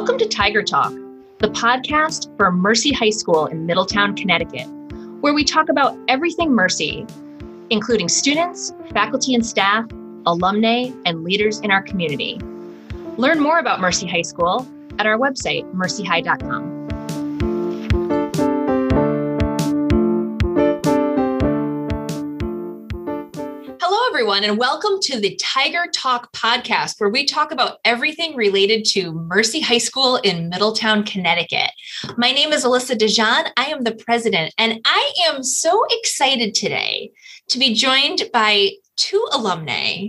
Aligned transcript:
Welcome 0.00 0.16
to 0.16 0.28
Tiger 0.28 0.62
Talk, 0.62 0.94
the 1.40 1.48
podcast 1.48 2.34
for 2.38 2.50
Mercy 2.50 2.90
High 2.90 3.10
School 3.10 3.44
in 3.44 3.66
Middletown, 3.66 4.16
Connecticut, 4.16 4.66
where 5.20 5.34
we 5.34 5.44
talk 5.44 5.68
about 5.68 5.94
everything 6.08 6.54
Mercy, 6.54 7.06
including 7.68 8.08
students, 8.08 8.72
faculty 8.94 9.34
and 9.34 9.44
staff, 9.44 9.84
alumni, 10.24 10.90
and 11.04 11.22
leaders 11.22 11.60
in 11.60 11.70
our 11.70 11.82
community. 11.82 12.40
Learn 13.18 13.40
more 13.40 13.58
about 13.58 13.78
Mercy 13.78 14.06
High 14.06 14.22
School 14.22 14.66
at 14.98 15.04
our 15.04 15.18
website, 15.18 15.70
mercyhigh.com. 15.74 16.79
everyone, 24.20 24.44
and 24.44 24.58
welcome 24.58 25.00
to 25.00 25.18
the 25.18 25.34
Tiger 25.36 25.86
Talk 25.94 26.30
podcast, 26.34 27.00
where 27.00 27.08
we 27.08 27.24
talk 27.24 27.52
about 27.52 27.78
everything 27.86 28.36
related 28.36 28.84
to 28.90 29.12
Mercy 29.12 29.60
High 29.60 29.78
School 29.78 30.16
in 30.16 30.50
Middletown, 30.50 31.04
Connecticut. 31.04 31.70
My 32.18 32.30
name 32.30 32.52
is 32.52 32.62
Alyssa 32.62 32.98
DeJohn. 32.98 33.50
I 33.56 33.70
am 33.70 33.82
the 33.82 33.94
president, 33.94 34.52
and 34.58 34.78
I 34.84 35.12
am 35.26 35.42
so 35.42 35.86
excited 35.88 36.52
today 36.52 37.12
to 37.48 37.58
be 37.58 37.72
joined 37.72 38.24
by 38.30 38.72
two 39.00 39.26
alumni 39.32 40.08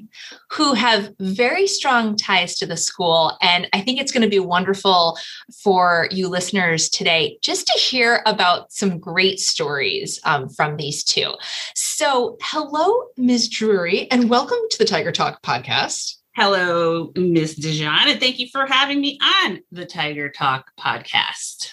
who 0.50 0.74
have 0.74 1.14
very 1.22 1.66
strong 1.66 2.18
ties 2.18 2.56
to 2.56 2.66
the 2.66 2.76
school. 2.76 3.38
And 3.42 3.68
I 3.72 3.80
think 3.80 4.02
it's 4.02 4.12
going 4.12 4.22
to 4.22 4.30
be 4.30 4.40
wonderful 4.40 5.18
for 5.64 6.10
you 6.12 6.28
listeners 6.28 6.90
today 6.90 7.38
just 7.42 7.68
to 7.68 7.80
hear 7.80 8.22
about 8.26 8.74
some 8.74 9.00
great 9.00 9.40
stories 9.40 10.20
um, 10.26 10.50
from 10.50 10.76
these 10.76 11.06
two. 11.06 11.34
So, 11.74 12.38
hello, 12.42 13.04
Ms. 13.16 13.48
Drury, 13.48 14.12
and 14.12 14.30
welcome 14.30 14.60
to 14.72 14.78
the 14.78 14.86
Tiger 14.86 15.14
Talk 15.14 15.42
podcast. 15.42 16.18
Hello, 16.36 17.14
Ms. 17.16 17.60
DeJohn, 17.60 18.12
and 18.12 18.20
thank 18.20 18.40
you 18.40 18.48
for 18.52 18.66
having 18.66 19.00
me 19.00 19.18
on 19.46 19.60
the 19.72 19.86
Tiger 19.86 20.30
Talk 20.30 20.70
podcast. 20.78 21.72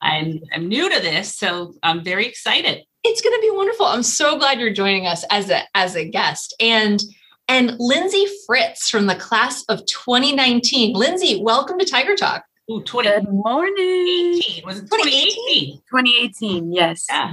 I'm, 0.00 0.40
I'm 0.52 0.68
new 0.68 0.88
to 0.88 1.00
this, 1.00 1.34
so 1.34 1.74
I'm 1.82 2.04
very 2.04 2.26
excited 2.26 2.84
it's 3.04 3.20
going 3.20 3.34
to 3.34 3.40
be 3.40 3.50
wonderful. 3.50 3.86
I'm 3.86 4.02
so 4.02 4.38
glad 4.38 4.60
you're 4.60 4.72
joining 4.72 5.06
us 5.06 5.24
as 5.30 5.50
a 5.50 5.62
as 5.74 5.96
a 5.96 6.08
guest. 6.08 6.54
And 6.60 7.02
and 7.48 7.74
Lindsay 7.78 8.26
Fritz 8.46 8.88
from 8.88 9.06
the 9.06 9.16
class 9.16 9.64
of 9.64 9.84
2019. 9.86 10.94
Lindsay, 10.94 11.40
welcome 11.42 11.78
to 11.78 11.84
Tiger 11.84 12.14
Talk. 12.14 12.44
Ooh, 12.70 12.82
20, 12.82 13.08
Good 13.08 13.28
morning. 13.28 14.38
18. 14.38 14.64
Was 14.64 14.78
it 14.78 14.82
2018? 14.82 15.78
2018, 15.90 16.72
yes. 16.72 17.06
Yeah. 17.08 17.32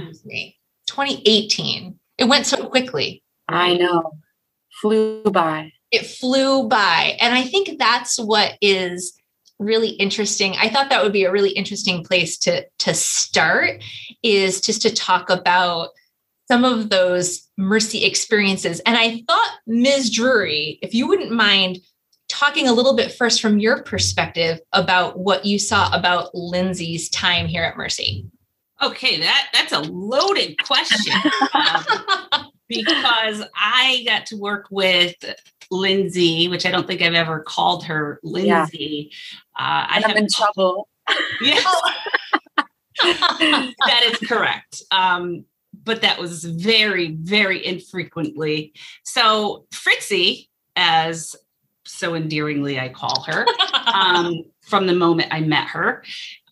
2018. 0.88 1.98
It 2.18 2.24
went 2.24 2.46
so 2.46 2.66
quickly. 2.66 3.22
I 3.48 3.74
know. 3.74 4.12
Flew 4.80 5.22
by. 5.22 5.72
It 5.92 6.06
flew 6.06 6.68
by. 6.68 7.16
And 7.20 7.34
I 7.34 7.42
think 7.44 7.78
that's 7.78 8.18
what 8.18 8.58
is 8.60 9.19
really 9.60 9.90
interesting. 9.90 10.56
I 10.58 10.68
thought 10.68 10.90
that 10.90 11.02
would 11.02 11.12
be 11.12 11.24
a 11.24 11.30
really 11.30 11.50
interesting 11.50 12.02
place 12.02 12.36
to 12.38 12.66
to 12.78 12.94
start 12.94 13.84
is 14.22 14.60
just 14.60 14.82
to 14.82 14.92
talk 14.92 15.30
about 15.30 15.90
some 16.50 16.64
of 16.64 16.90
those 16.90 17.46
mercy 17.56 18.04
experiences. 18.04 18.80
And 18.80 18.96
i 18.96 19.22
thought 19.28 19.50
ms. 19.66 20.10
Drury 20.10 20.80
if 20.82 20.94
you 20.94 21.06
wouldn't 21.06 21.30
mind 21.30 21.78
talking 22.28 22.66
a 22.66 22.72
little 22.72 22.96
bit 22.96 23.12
first 23.12 23.40
from 23.40 23.58
your 23.58 23.82
perspective 23.82 24.60
about 24.72 25.18
what 25.18 25.44
you 25.44 25.58
saw 25.58 25.92
about 25.92 26.34
lindsay's 26.34 27.08
time 27.10 27.46
here 27.46 27.62
at 27.62 27.76
mercy. 27.76 28.26
Okay 28.82 29.20
that 29.20 29.48
that's 29.52 29.72
a 29.72 29.80
loaded 29.80 30.56
question 30.64 31.14
um, 31.54 31.84
because 32.68 33.44
i 33.54 34.02
got 34.06 34.26
to 34.26 34.36
work 34.36 34.66
with 34.70 35.14
Lindsay, 35.70 36.48
which 36.48 36.66
I 36.66 36.70
don't 36.70 36.86
think 36.86 37.02
I've 37.02 37.14
ever 37.14 37.40
called 37.40 37.84
her 37.84 38.20
Lindsay. 38.22 39.10
Yeah. 39.10 39.64
Uh, 39.64 39.86
I 39.88 40.02
have 40.04 40.16
in 40.16 40.26
trouble. 40.28 40.88
Yes. 41.40 41.64
that 43.02 44.02
is 44.04 44.28
correct. 44.28 44.82
Um, 44.90 45.44
but 45.84 46.02
that 46.02 46.18
was 46.18 46.44
very, 46.44 47.12
very 47.14 47.64
infrequently. 47.64 48.72
So 49.04 49.66
Fritzy, 49.72 50.48
as 50.76 51.36
so 51.84 52.14
endearingly 52.14 52.78
I 52.78 52.88
call 52.88 53.22
her, 53.22 53.46
um, 53.92 54.44
from 54.60 54.86
the 54.86 54.94
moment 54.94 55.28
I 55.32 55.40
met 55.40 55.68
her, 55.68 56.02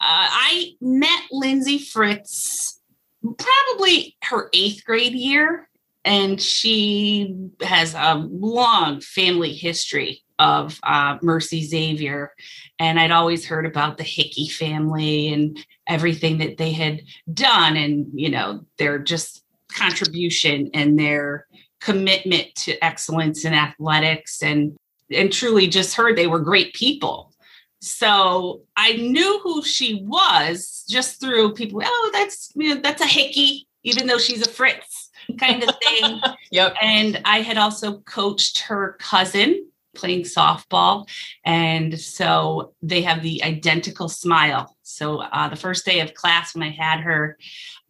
uh, 0.01 0.27
I 0.31 0.73
met 0.81 1.23
Lindsay 1.31 1.79
Fritz 1.79 2.81
probably 3.23 4.17
her 4.23 4.49
eighth 4.53 4.85
grade 4.85 5.15
year 5.15 5.69
and 6.09 6.41
she 6.41 7.51
has 7.61 7.93
a 7.93 8.15
long 8.15 9.03
family 9.03 9.53
history 9.53 10.23
of 10.39 10.81
uh, 10.83 11.19
Mercy 11.21 11.63
Xavier. 11.63 12.33
And 12.79 12.99
I'd 12.99 13.11
always 13.11 13.45
heard 13.45 13.67
about 13.67 13.99
the 13.99 14.05
Hickey 14.05 14.49
family 14.49 15.31
and 15.31 15.59
everything 15.87 16.39
that 16.39 16.57
they 16.57 16.73
had 16.73 17.03
done, 17.35 17.77
and 17.77 18.07
you 18.15 18.31
know 18.31 18.65
their 18.79 18.99
just 18.99 19.45
contribution 19.71 20.71
and 20.73 20.99
their 20.99 21.47
commitment 21.81 22.55
to 22.55 22.83
excellence 22.83 23.45
in 23.45 23.53
athletics, 23.53 24.43
and 24.43 24.77
and 25.11 25.31
truly 25.31 25.67
just 25.67 25.95
heard 25.95 26.17
they 26.17 26.27
were 26.27 26.41
great 26.41 26.73
people. 26.73 27.35
So 27.81 28.63
I 28.79 28.95
knew 28.95 29.41
who 29.43 29.63
she 29.63 30.03
was 30.05 30.87
just 30.89 31.21
through 31.21 31.53
people. 31.53 31.83
Oh, 31.85 32.11
that's 32.15 32.51
you 32.55 32.75
know, 32.75 32.81
that's 32.81 33.03
a 33.03 33.07
Hickey, 33.07 33.69
even 33.83 34.07
though 34.07 34.19
she's 34.19 34.47
a 34.47 34.49
Fritz 34.49 35.08
kind 35.39 35.63
of 35.63 35.75
thing. 35.83 36.21
yep. 36.51 36.75
And 36.81 37.21
I 37.25 37.41
had 37.41 37.59
also 37.59 37.99
coached 38.01 38.61
her 38.61 38.97
cousin 38.99 39.67
playing 39.95 40.23
softball. 40.23 41.09
And 41.45 42.01
so 42.01 42.73
they 42.83 43.03
have 43.03 43.23
the 43.23 43.43
identical 43.43 44.09
smile. 44.09 44.77
So 44.83 45.19
uh, 45.21 45.49
the 45.49 45.57
first 45.57 45.85
day 45.85 46.01
of 46.01 46.15
class, 46.15 46.55
when 46.55 46.63
I 46.63 46.71
had 46.71 47.01
her, 47.01 47.37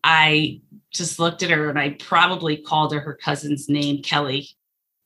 I 0.02 0.60
just 0.90 1.18
looked 1.18 1.42
at 1.42 1.50
her 1.50 1.68
and 1.68 1.78
I 1.78 1.90
probably 1.90 2.56
called 2.56 2.92
her 2.92 3.00
her 3.00 3.14
cousin's 3.14 3.68
name, 3.68 4.02
Kelly. 4.02 4.48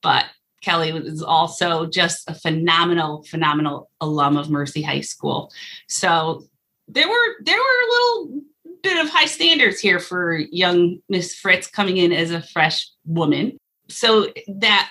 But 0.03 0.27
Kelly 0.63 0.93
was 0.93 1.23
also 1.23 1.87
just 1.87 2.29
a 2.31 2.35
phenomenal, 2.35 3.25
phenomenal 3.25 3.91
alum 4.01 4.37
of 4.37 4.49
Mercy 4.49 4.83
High 4.83 5.01
School. 5.01 5.51
So 5.89 6.45
there 6.89 7.09
were 7.09 7.35
there 7.45 7.59
were 7.59 7.89
little 7.89 8.43
bit 8.83 9.05
of 9.05 9.11
high 9.11 9.27
standards 9.27 9.81
here 9.81 9.99
for 9.99 10.35
young 10.35 10.99
Miss 11.09 11.35
Fritz 11.35 11.67
coming 11.67 11.97
in 11.97 12.13
as 12.13 12.31
a 12.31 12.43
fresh 12.43 12.89
woman. 13.05 13.57
So 13.89 14.29
that 14.49 14.91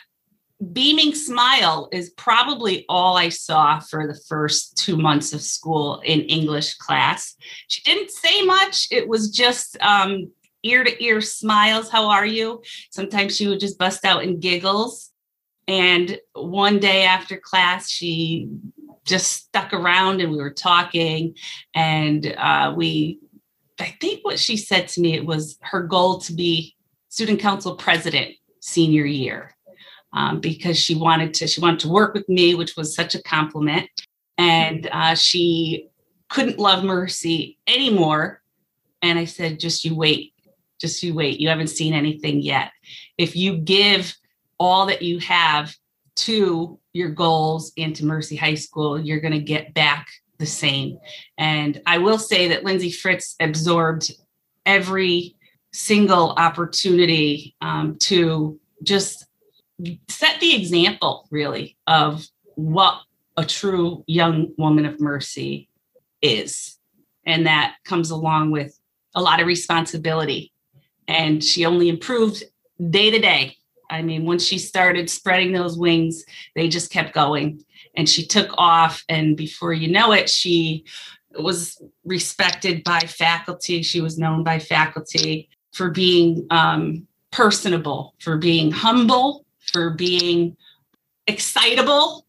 beaming 0.74 1.16
smile 1.16 1.90
is 1.91 2.12
probably 2.12 2.85
all 2.88 3.18
I 3.18 3.30
saw 3.30 3.80
for 3.80 4.07
the 4.07 4.19
first 4.28 4.78
two 4.78 4.96
months 4.96 5.34
of 5.34 5.41
school 5.41 6.01
in 6.06 6.22
English 6.22 6.75
class. 6.75 7.35
She 7.68 7.81
didn't 7.81 8.12
say 8.12 8.44
much. 8.44 8.88
It 8.91 9.07
was 9.07 9.30
just 9.30 9.78
um, 9.81 10.31
ear 10.63 10.84
to 10.84 11.03
ear 11.03 11.19
smiles. 11.22 11.90
How 11.90 12.09
are 12.09 12.25
you? 12.25 12.62
Sometimes 12.91 13.35
she 13.35 13.47
would 13.47 13.59
just 13.59 13.80
bust 13.80 14.06
out 14.06 14.24
in 14.24 14.40
giggles. 14.40 15.09
And 15.68 16.19
one 16.34 16.80
day 16.80 17.03
after 17.03 17.38
class, 17.38 17.90
she 17.90 18.50
just 19.03 19.31
stuck 19.31 19.74
around 19.74 20.22
and 20.22 20.31
we 20.31 20.38
were 20.38 20.53
talking 20.53 21.35
and 21.74 22.35
uh, 22.38 22.74
we 22.75 23.19
I 23.81 23.97
think 24.00 24.24
what 24.24 24.40
she 24.40 24.58
said 24.58 24.88
to 24.90 25.02
me 25.02 25.16
it 25.16 25.25
was 25.25 25.58
her 25.62 25.84
goal 25.84 26.19
to 26.19 26.34
be 26.34 26.75
student 27.09 27.40
council 27.40 27.75
president 27.75 28.36
senior 28.62 29.06
year 29.06 29.56
um, 30.14 30.40
because 30.40 30.78
she 30.78 30.96
wanted 30.96 31.34
to 31.36 31.47
she 31.47 31.62
wanted 31.62 31.80
to 31.81 31.90
work 31.90 32.14
with 32.14 32.28
me, 32.30 32.56
which 32.56 32.75
was 32.75 32.96
such 32.96 33.16
a 33.16 33.24
compliment, 33.24 33.90
and 34.38 34.88
uh, 34.92 35.16
she 35.16 35.90
couldn't 36.30 36.59
love 36.59 36.84
Mercy 36.84 37.58
anymore. 37.68 38.42
And 39.02 39.18
I 39.18 39.25
said, 39.25 39.59
just 39.59 39.84
you 39.84 39.96
wait, 39.96 40.34
just 40.80 41.02
you 41.02 41.13
wait. 41.13 41.40
You 41.40 41.50
haven't 41.50 41.68
seen 41.68 41.94
anything 41.94 42.42
yet. 42.42 42.72
If 43.18 43.36
you 43.36 43.58
give 43.58 44.16
all 44.59 44.86
that 44.88 45.02
you 45.02 45.19
have 45.19 45.75
to 46.18 46.80
your 46.94 47.10
goals 47.10 47.72
into 47.78 48.06
Mercy 48.06 48.36
High 48.36 48.56
School, 48.56 49.00
you're 49.00 49.22
going 49.22 49.33
to 49.33 49.39
get 49.39 49.74
back 49.74 50.07
the 50.42 50.46
same. 50.46 50.98
And 51.38 51.82
I 51.86 52.00
will 52.00 52.20
say 52.20 52.50
that 52.50 52.66
Lindsay 52.66 52.92
Fritz 52.92 53.36
absorbed 53.40 54.12
every 54.66 55.38
single 55.72 56.32
opportunity 56.32 57.56
um, 57.62 57.96
to 58.00 58.60
just 58.84 59.26
set 60.10 60.42
the 60.42 60.56
example, 60.56 61.28
really, 61.32 61.78
of 61.88 62.28
what 62.56 63.00
a 63.38 63.46
true 63.46 64.04
young 64.08 64.52
woman 64.58 64.86
of 64.86 65.00
mercy 65.00 65.70
is. 66.22 66.78
And 67.26 67.46
that 67.46 67.76
comes 67.86 68.10
along 68.10 68.52
with 68.52 68.78
a 69.16 69.22
lot 69.22 69.40
of 69.40 69.48
responsibility. 69.48 70.52
And 71.08 71.44
she 71.44 71.66
only 71.66 71.88
improved 71.88 72.44
day 72.90 73.12
to 73.12 73.20
day. 73.20 73.56
I 73.90 74.02
mean, 74.02 74.26
once 74.26 74.44
she 74.44 74.58
started 74.58 75.10
spreading 75.10 75.52
those 75.52 75.78
wings, 75.78 76.24
they 76.56 76.68
just 76.68 76.92
kept 76.92 77.14
going 77.14 77.64
and 77.96 78.08
she 78.08 78.26
took 78.26 78.50
off 78.58 79.04
and 79.10 79.36
before 79.36 79.74
you 79.74 79.90
know 79.90 80.12
it 80.12 80.30
she 80.30 80.84
was 81.40 81.82
respected 82.04 82.84
by 82.84 83.00
faculty 83.00 83.82
she 83.82 84.02
was 84.02 84.18
known 84.18 84.44
by 84.44 84.60
faculty 84.60 85.50
for 85.72 85.90
being 85.90 86.46
um, 86.50 87.08
personable 87.32 88.16
for 88.20 88.38
being 88.38 88.72
humble 88.72 89.46
for 89.72 89.92
being 89.92 90.56
excitable 91.28 92.26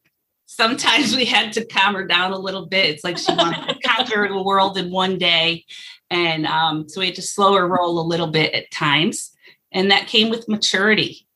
sometimes 0.53 1.17
we 1.17 1.25
had 1.25 1.53
to 1.55 1.65
calm 1.65 1.95
her 1.95 2.05
down 2.05 2.33
a 2.33 2.39
little 2.39 2.67
bit. 2.67 2.91
It's 2.91 3.05
like 3.05 3.17
she 3.17 3.35
wanted 3.35 3.69
to 3.69 3.89
conquer 3.89 4.29
the 4.29 4.43
world 4.43 4.77
in 4.77 4.91
one 4.91 5.17
day. 5.19 5.65
And 6.11 6.47
um, 6.47 6.89
so 6.89 7.01
we 7.01 7.07
had 7.07 7.15
to 7.15 7.23
slow 7.23 7.55
her 7.55 7.67
roll 7.67 7.99
a 7.99 8.03
little 8.07 8.27
bit 8.27 8.53
at 8.53 8.71
times. 8.71 9.33
And 9.73 9.91
that 9.91 10.09
came 10.09 10.29
with 10.29 10.49
maturity. 10.49 11.27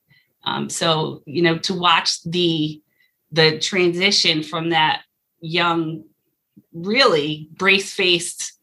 Um, 0.45 0.69
so, 0.69 1.23
you 1.27 1.41
know, 1.41 1.57
to 1.59 1.75
watch 1.75 2.23
the 2.25 2.81
the 3.37 3.59
transition 3.59 4.43
from 4.43 4.71
that 4.71 5.03
young, 5.41 6.05
really 6.73 7.49
brace-faced 7.53 8.59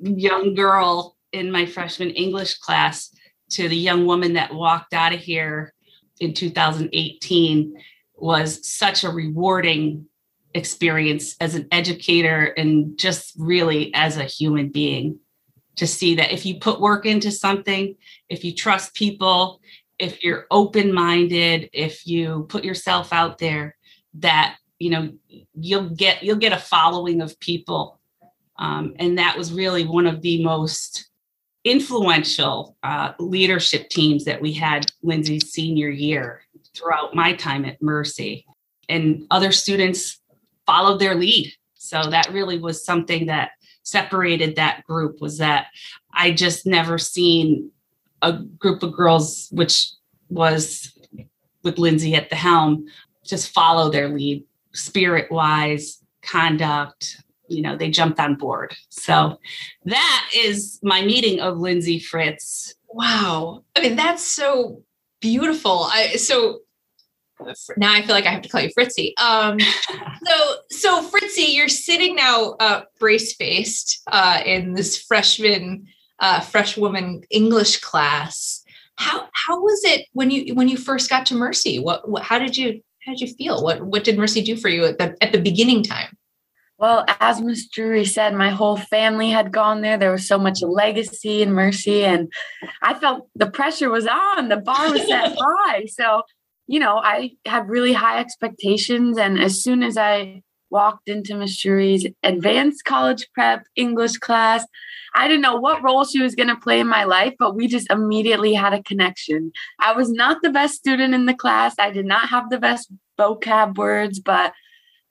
young 0.00 0.54
girl 0.54 1.16
in 1.32 1.52
my 1.52 1.66
freshman 1.66 2.10
English 2.10 2.58
class 2.58 3.14
to 3.50 3.68
the 3.68 3.76
young 3.76 4.06
woman 4.06 4.32
that 4.32 4.54
walked 4.54 4.94
out 4.94 5.12
of 5.12 5.20
here 5.20 5.72
in 6.20 6.32
2018 6.32 7.76
was 8.16 8.66
such 8.66 9.04
a 9.04 9.10
rewarding 9.10 10.06
experience 10.54 11.36
as 11.40 11.54
an 11.54 11.66
educator 11.70 12.44
and 12.56 12.96
just 12.98 13.34
really 13.38 13.92
as 13.94 14.16
a 14.16 14.24
human 14.24 14.70
being 14.70 15.18
to 15.76 15.86
see 15.86 16.14
that 16.14 16.32
if 16.32 16.46
you 16.46 16.58
put 16.60 16.80
work 16.80 17.04
into 17.04 17.30
something, 17.30 17.96
if 18.28 18.44
you 18.44 18.54
trust 18.54 18.94
people, 18.94 19.60
if 19.98 20.22
you're 20.22 20.46
open 20.50 20.92
minded, 20.92 21.68
if 21.72 22.06
you 22.06 22.46
put 22.48 22.64
yourself 22.64 23.12
out 23.12 23.38
there, 23.38 23.76
that 24.14 24.56
you 24.78 24.90
know 24.90 25.12
you'll 25.54 25.90
get 25.90 26.22
you'll 26.22 26.36
get 26.36 26.52
a 26.52 26.58
following 26.58 27.20
of 27.20 27.38
people, 27.40 27.98
um, 28.58 28.94
and 28.98 29.18
that 29.18 29.36
was 29.36 29.52
really 29.52 29.84
one 29.84 30.06
of 30.06 30.22
the 30.22 30.42
most 30.42 31.10
influential 31.64 32.76
uh, 32.82 33.12
leadership 33.18 33.88
teams 33.88 34.24
that 34.24 34.40
we 34.40 34.52
had 34.52 34.86
Lindsay's 35.02 35.50
senior 35.50 35.88
year 35.88 36.42
throughout 36.76 37.14
my 37.14 37.32
time 37.32 37.64
at 37.64 37.80
Mercy. 37.82 38.46
And 38.88 39.26
other 39.30 39.50
students 39.50 40.20
followed 40.66 41.00
their 41.00 41.14
lead. 41.14 41.54
So 41.74 42.02
that 42.10 42.30
really 42.32 42.58
was 42.58 42.84
something 42.84 43.26
that 43.26 43.52
separated 43.82 44.56
that 44.56 44.84
group 44.84 45.20
was 45.20 45.38
that 45.38 45.66
I 46.12 46.32
just 46.32 46.66
never 46.66 46.98
seen 46.98 47.70
a 48.22 48.32
group 48.32 48.82
of 48.82 48.94
girls, 48.94 49.48
which 49.50 49.90
was 50.28 50.98
with 51.62 51.78
Lindsay 51.78 52.14
at 52.14 52.30
the 52.30 52.36
helm, 52.36 52.86
just 53.24 53.52
follow 53.52 53.90
their 53.90 54.08
lead 54.08 54.44
spirit 54.72 55.30
wise, 55.30 55.98
conduct, 56.22 57.22
you 57.48 57.62
know, 57.62 57.76
they 57.76 57.90
jumped 57.90 58.18
on 58.18 58.34
board. 58.34 58.74
So 58.88 59.38
that 59.84 60.30
is 60.34 60.78
my 60.82 61.02
meeting 61.02 61.40
of 61.40 61.58
Lindsay 61.58 61.98
Fritz. 61.98 62.74
Wow. 62.88 63.64
I 63.76 63.80
mean, 63.80 63.96
that's 63.96 64.22
so 64.22 64.82
beautiful. 65.20 65.84
I 65.90 66.16
so 66.16 66.60
now 67.76 67.92
I 67.92 68.02
feel 68.02 68.14
like 68.14 68.26
I 68.26 68.30
have 68.30 68.42
to 68.42 68.48
call 68.48 68.60
you 68.60 68.70
Fritzy. 68.70 69.14
Um, 69.18 69.58
so, 70.26 70.54
so 70.70 71.02
Fritzy, 71.02 71.54
you're 71.54 71.68
sitting 71.68 72.14
now 72.14 72.52
uh, 72.60 72.82
brace 72.98 73.34
faced 73.34 74.02
uh, 74.10 74.40
in 74.44 74.74
this 74.74 75.02
freshman, 75.02 75.86
uh, 76.20 76.40
fresh 76.40 76.76
woman 76.76 77.22
English 77.30 77.78
class. 77.78 78.62
How 78.96 79.28
how 79.32 79.60
was 79.60 79.82
it 79.84 80.06
when 80.12 80.30
you 80.30 80.54
when 80.54 80.68
you 80.68 80.76
first 80.76 81.10
got 81.10 81.26
to 81.26 81.34
Mercy? 81.34 81.80
What, 81.80 82.08
what 82.08 82.22
how 82.22 82.38
did 82.38 82.56
you 82.56 82.80
how 83.04 83.12
did 83.12 83.20
you 83.20 83.34
feel? 83.34 83.62
What 83.62 83.82
what 83.82 84.04
did 84.04 84.18
Mercy 84.18 84.42
do 84.42 84.56
for 84.56 84.68
you 84.68 84.84
at 84.84 84.98
the 84.98 85.16
at 85.22 85.32
the 85.32 85.40
beginning 85.40 85.82
time? 85.82 86.16
Well, 86.76 87.04
as 87.20 87.40
Miss 87.40 87.68
Drury 87.68 88.04
said, 88.04 88.34
my 88.34 88.50
whole 88.50 88.76
family 88.76 89.30
had 89.30 89.52
gone 89.52 89.80
there. 89.80 89.96
There 89.96 90.10
was 90.10 90.26
so 90.26 90.38
much 90.38 90.60
legacy 90.60 91.42
and 91.42 91.54
mercy, 91.54 92.04
and 92.04 92.32
I 92.82 92.94
felt 92.94 93.28
the 93.36 93.50
pressure 93.50 93.90
was 93.90 94.06
on. 94.06 94.48
The 94.48 94.56
bar 94.56 94.90
was 94.90 95.06
set 95.06 95.36
high. 95.38 95.86
So 95.86 96.22
you 96.66 96.78
know, 96.80 96.96
I 96.96 97.32
had 97.44 97.68
really 97.68 97.92
high 97.92 98.20
expectations. 98.20 99.18
And 99.18 99.38
as 99.40 99.62
soon 99.62 99.82
as 99.82 99.96
I 99.96 100.42
walked 100.70 101.08
into 101.08 101.34
Miss 101.34 101.60
Drury's 101.60 102.06
advanced 102.22 102.84
college 102.84 103.28
prep 103.32 103.64
English 103.76 104.18
class, 104.18 104.64
I 105.14 105.28
didn't 105.28 105.42
know 105.42 105.56
what 105.56 105.82
role 105.82 106.04
she 106.04 106.20
was 106.20 106.34
going 106.34 106.48
to 106.48 106.56
play 106.56 106.80
in 106.80 106.88
my 106.88 107.04
life, 107.04 107.34
but 107.38 107.54
we 107.54 107.68
just 107.68 107.90
immediately 107.90 108.54
had 108.54 108.72
a 108.72 108.82
connection. 108.82 109.52
I 109.78 109.92
was 109.92 110.10
not 110.10 110.42
the 110.42 110.50
best 110.50 110.74
student 110.74 111.14
in 111.14 111.26
the 111.26 111.34
class. 111.34 111.76
I 111.78 111.90
did 111.90 112.06
not 112.06 112.28
have 112.28 112.50
the 112.50 112.58
best 112.58 112.90
vocab 113.18 113.78
words, 113.78 114.18
but 114.18 114.52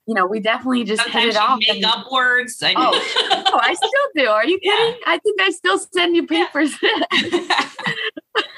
you 0.06 0.14
know, 0.14 0.26
we 0.26 0.42
definitely 0.42 0.84
just 0.84 1.02
Sometimes 1.02 1.26
hit 1.26 1.36
it 1.36 1.38
off. 1.38 1.60
Make 1.66 1.88
up 1.88 2.12
words. 2.12 2.62
I 2.62 2.74
oh, 2.76 2.92
oh, 3.48 3.60
I 3.62 3.74
still 3.74 4.26
do. 4.26 4.30
Are 4.30 4.46
you 4.46 4.60
kidding? 4.60 4.96
Yeah. 5.00 5.08
I 5.08 5.18
think 5.20 5.40
I 5.40 5.50
still 5.52 5.80
send 5.80 6.16
you 6.16 6.28
papers. 6.28 6.76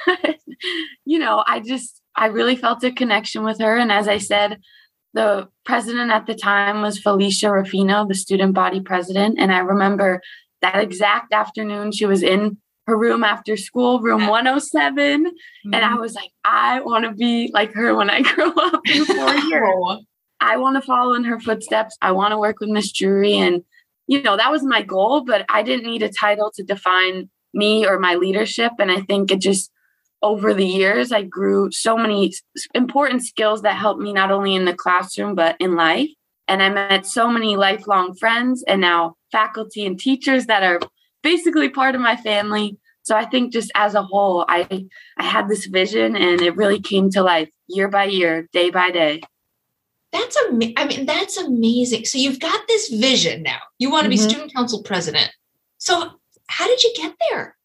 You 1.05 1.19
know, 1.19 1.43
I 1.45 1.59
just 1.59 2.01
I 2.15 2.27
really 2.27 2.55
felt 2.55 2.83
a 2.83 2.91
connection 2.91 3.43
with 3.43 3.59
her. 3.59 3.77
And 3.77 3.91
as 3.91 4.07
I 4.07 4.17
said, 4.17 4.59
the 5.15 5.47
president 5.63 6.11
at 6.11 6.27
the 6.27 6.35
time 6.35 6.81
was 6.81 6.99
Felicia 6.99 7.49
Rufino, 7.49 8.05
the 8.05 8.13
student 8.13 8.53
body 8.53 8.81
president. 8.81 9.39
And 9.39 9.51
I 9.51 9.59
remember 9.59 10.21
that 10.61 10.81
exact 10.81 11.33
afternoon 11.33 11.93
she 11.93 12.05
was 12.05 12.21
in 12.21 12.57
her 12.85 12.97
room 12.97 13.23
after 13.23 13.55
school, 13.55 14.01
room 14.01 14.27
107. 14.27 15.23
Mm-hmm. 15.25 15.73
And 15.73 15.75
I 15.75 15.87
mm-hmm. 15.87 16.01
was 16.01 16.15
like, 16.15 16.29
I 16.43 16.81
want 16.81 17.05
to 17.05 17.13
be 17.13 17.49
like 17.53 17.73
her 17.73 17.95
when 17.95 18.09
I 18.09 18.21
grow 18.33 18.51
up 18.51 18.81
in 18.87 19.05
four 19.05 19.33
years. 19.49 20.05
I 20.41 20.57
want 20.57 20.75
to 20.75 20.81
follow 20.81 21.13
in 21.13 21.23
her 21.23 21.39
footsteps. 21.39 21.97
I 22.01 22.11
want 22.11 22.33
to 22.33 22.37
work 22.37 22.59
with 22.59 22.69
Miss 22.69 22.91
Drury. 22.91 23.37
And, 23.37 23.63
you 24.07 24.21
know, 24.21 24.35
that 24.35 24.51
was 24.51 24.63
my 24.63 24.81
goal, 24.81 25.23
but 25.23 25.45
I 25.49 25.63
didn't 25.63 25.89
need 25.89 26.03
a 26.03 26.11
title 26.11 26.51
to 26.55 26.63
define 26.63 27.29
me 27.53 27.87
or 27.87 27.99
my 27.99 28.15
leadership. 28.15 28.73
And 28.79 28.91
I 28.91 28.99
think 29.01 29.31
it 29.31 29.39
just 29.39 29.71
over 30.25 30.55
the 30.55 30.65
years, 30.65 31.11
I 31.11 31.21
grew 31.21 31.69
so 31.71 31.95
many 31.95 32.33
important 32.73 33.23
skills 33.23 33.61
that 33.61 33.75
helped 33.75 34.01
me 34.01 34.11
not 34.11 34.31
only 34.31 34.55
in 34.55 34.65
the 34.65 34.73
classroom, 34.73 35.35
but 35.35 35.55
in 35.59 35.75
life. 35.75 36.09
And 36.47 36.63
I 36.63 36.69
met 36.69 37.05
so 37.05 37.29
many 37.29 37.55
lifelong 37.55 38.15
friends 38.15 38.63
and 38.67 38.81
now 38.81 39.17
faculty 39.31 39.85
and 39.85 39.99
teachers 39.99 40.47
that 40.47 40.63
are 40.63 40.79
basically 41.21 41.69
part 41.69 41.93
of 41.93 42.01
my 42.01 42.15
family. 42.15 42.77
So 43.03 43.15
I 43.15 43.25
think 43.25 43.53
just 43.53 43.71
as 43.75 43.93
a 43.93 44.01
whole, 44.01 44.45
I 44.49 44.87
I 45.17 45.23
had 45.23 45.47
this 45.47 45.67
vision 45.67 46.15
and 46.15 46.41
it 46.41 46.55
really 46.55 46.79
came 46.79 47.11
to 47.11 47.21
life 47.21 47.49
year 47.67 47.87
by 47.87 48.05
year, 48.05 48.49
day 48.51 48.71
by 48.71 48.89
day. 48.89 49.21
That's 50.11 50.37
am- 50.37 50.73
I 50.75 50.85
mean, 50.85 51.05
that's 51.05 51.37
amazing. 51.37 52.05
So 52.05 52.17
you've 52.17 52.39
got 52.39 52.67
this 52.67 52.89
vision 52.89 53.43
now. 53.43 53.59
You 53.77 53.91
want 53.91 54.05
to 54.05 54.09
mm-hmm. 54.09 54.23
be 54.23 54.29
student 54.29 54.53
council 54.55 54.81
president. 54.81 55.29
So 55.77 56.09
how 56.47 56.67
did 56.67 56.83
you 56.83 56.93
get 56.95 57.13
there? 57.29 57.55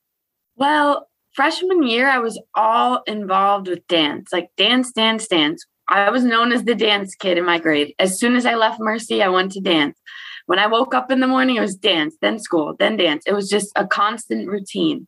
Well, 0.56 1.09
freshman 1.34 1.82
year, 1.82 2.08
I 2.08 2.18
was 2.18 2.40
all 2.54 3.02
involved 3.06 3.68
with 3.68 3.86
dance, 3.88 4.32
like 4.32 4.48
dance, 4.56 4.92
dance, 4.92 5.26
dance. 5.26 5.64
I 5.88 6.10
was 6.10 6.24
known 6.24 6.52
as 6.52 6.64
the 6.64 6.74
dance 6.74 7.14
kid 7.14 7.38
in 7.38 7.44
my 7.44 7.58
grade. 7.58 7.94
As 7.98 8.18
soon 8.18 8.36
as 8.36 8.46
I 8.46 8.54
left 8.54 8.80
Mercy, 8.80 9.22
I 9.22 9.28
went 9.28 9.52
to 9.52 9.60
dance. 9.60 9.98
When 10.46 10.58
I 10.58 10.66
woke 10.66 10.94
up 10.94 11.10
in 11.10 11.20
the 11.20 11.26
morning, 11.26 11.56
it 11.56 11.60
was 11.60 11.74
dance, 11.74 12.16
then 12.20 12.38
school, 12.38 12.74
then 12.78 12.96
dance. 12.96 13.24
It 13.26 13.32
was 13.32 13.48
just 13.48 13.70
a 13.76 13.86
constant 13.86 14.48
routine. 14.48 15.06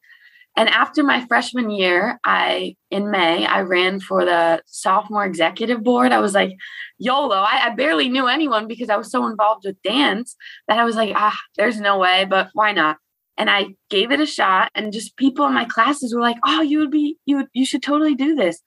And 0.57 0.69
after 0.69 1.03
my 1.03 1.25
freshman 1.27 1.71
year, 1.71 2.21
I 2.25 2.77
in 2.91 3.11
May, 3.11 3.47
I 3.47 3.63
ran 3.63 4.01
for 4.01 4.25
the 4.25 4.63
sophomore 4.67 5.25
executive 5.25 5.83
board. 5.83 6.13
I 6.13 6.21
was 6.21 6.35
like, 6.35 6.55
YOLO. 6.99 7.37
I, 7.37 7.69
I, 7.69 7.71
barely 7.71 8.11
knew 8.11 8.27
anyone 8.27 8.69
because 8.69 8.91
I 8.91 8.97
was 8.97 9.11
so 9.11 9.27
involved 9.27 9.65
with 9.65 9.81
dance 9.83 10.37
that 10.69 10.79
I 10.79 10.85
was 10.85 10.95
like, 10.95 11.13
ah, 11.17 11.39
there's 11.57 11.81
no 11.81 11.99
way, 11.99 12.27
but 12.29 12.51
why 12.53 12.73
not? 12.73 12.99
And 13.37 13.51
I 13.51 13.75
gave 13.91 14.13
it 14.13 14.21
a 14.21 14.27
shot 14.27 14.71
and 14.75 14.93
just 14.93 15.17
people 15.17 15.47
in 15.47 15.55
my 15.55 15.65
classes 15.65 16.15
were 16.15 16.21
like, 16.21 16.37
"Oh, 16.45 16.61
you 16.61 16.79
would 16.79 16.91
be 16.91 17.17
you 17.27 17.37
would 17.37 17.49
you 17.53 17.67
should 17.67 17.83
totally 17.83 18.15
do 18.15 18.35
this." 18.35 18.61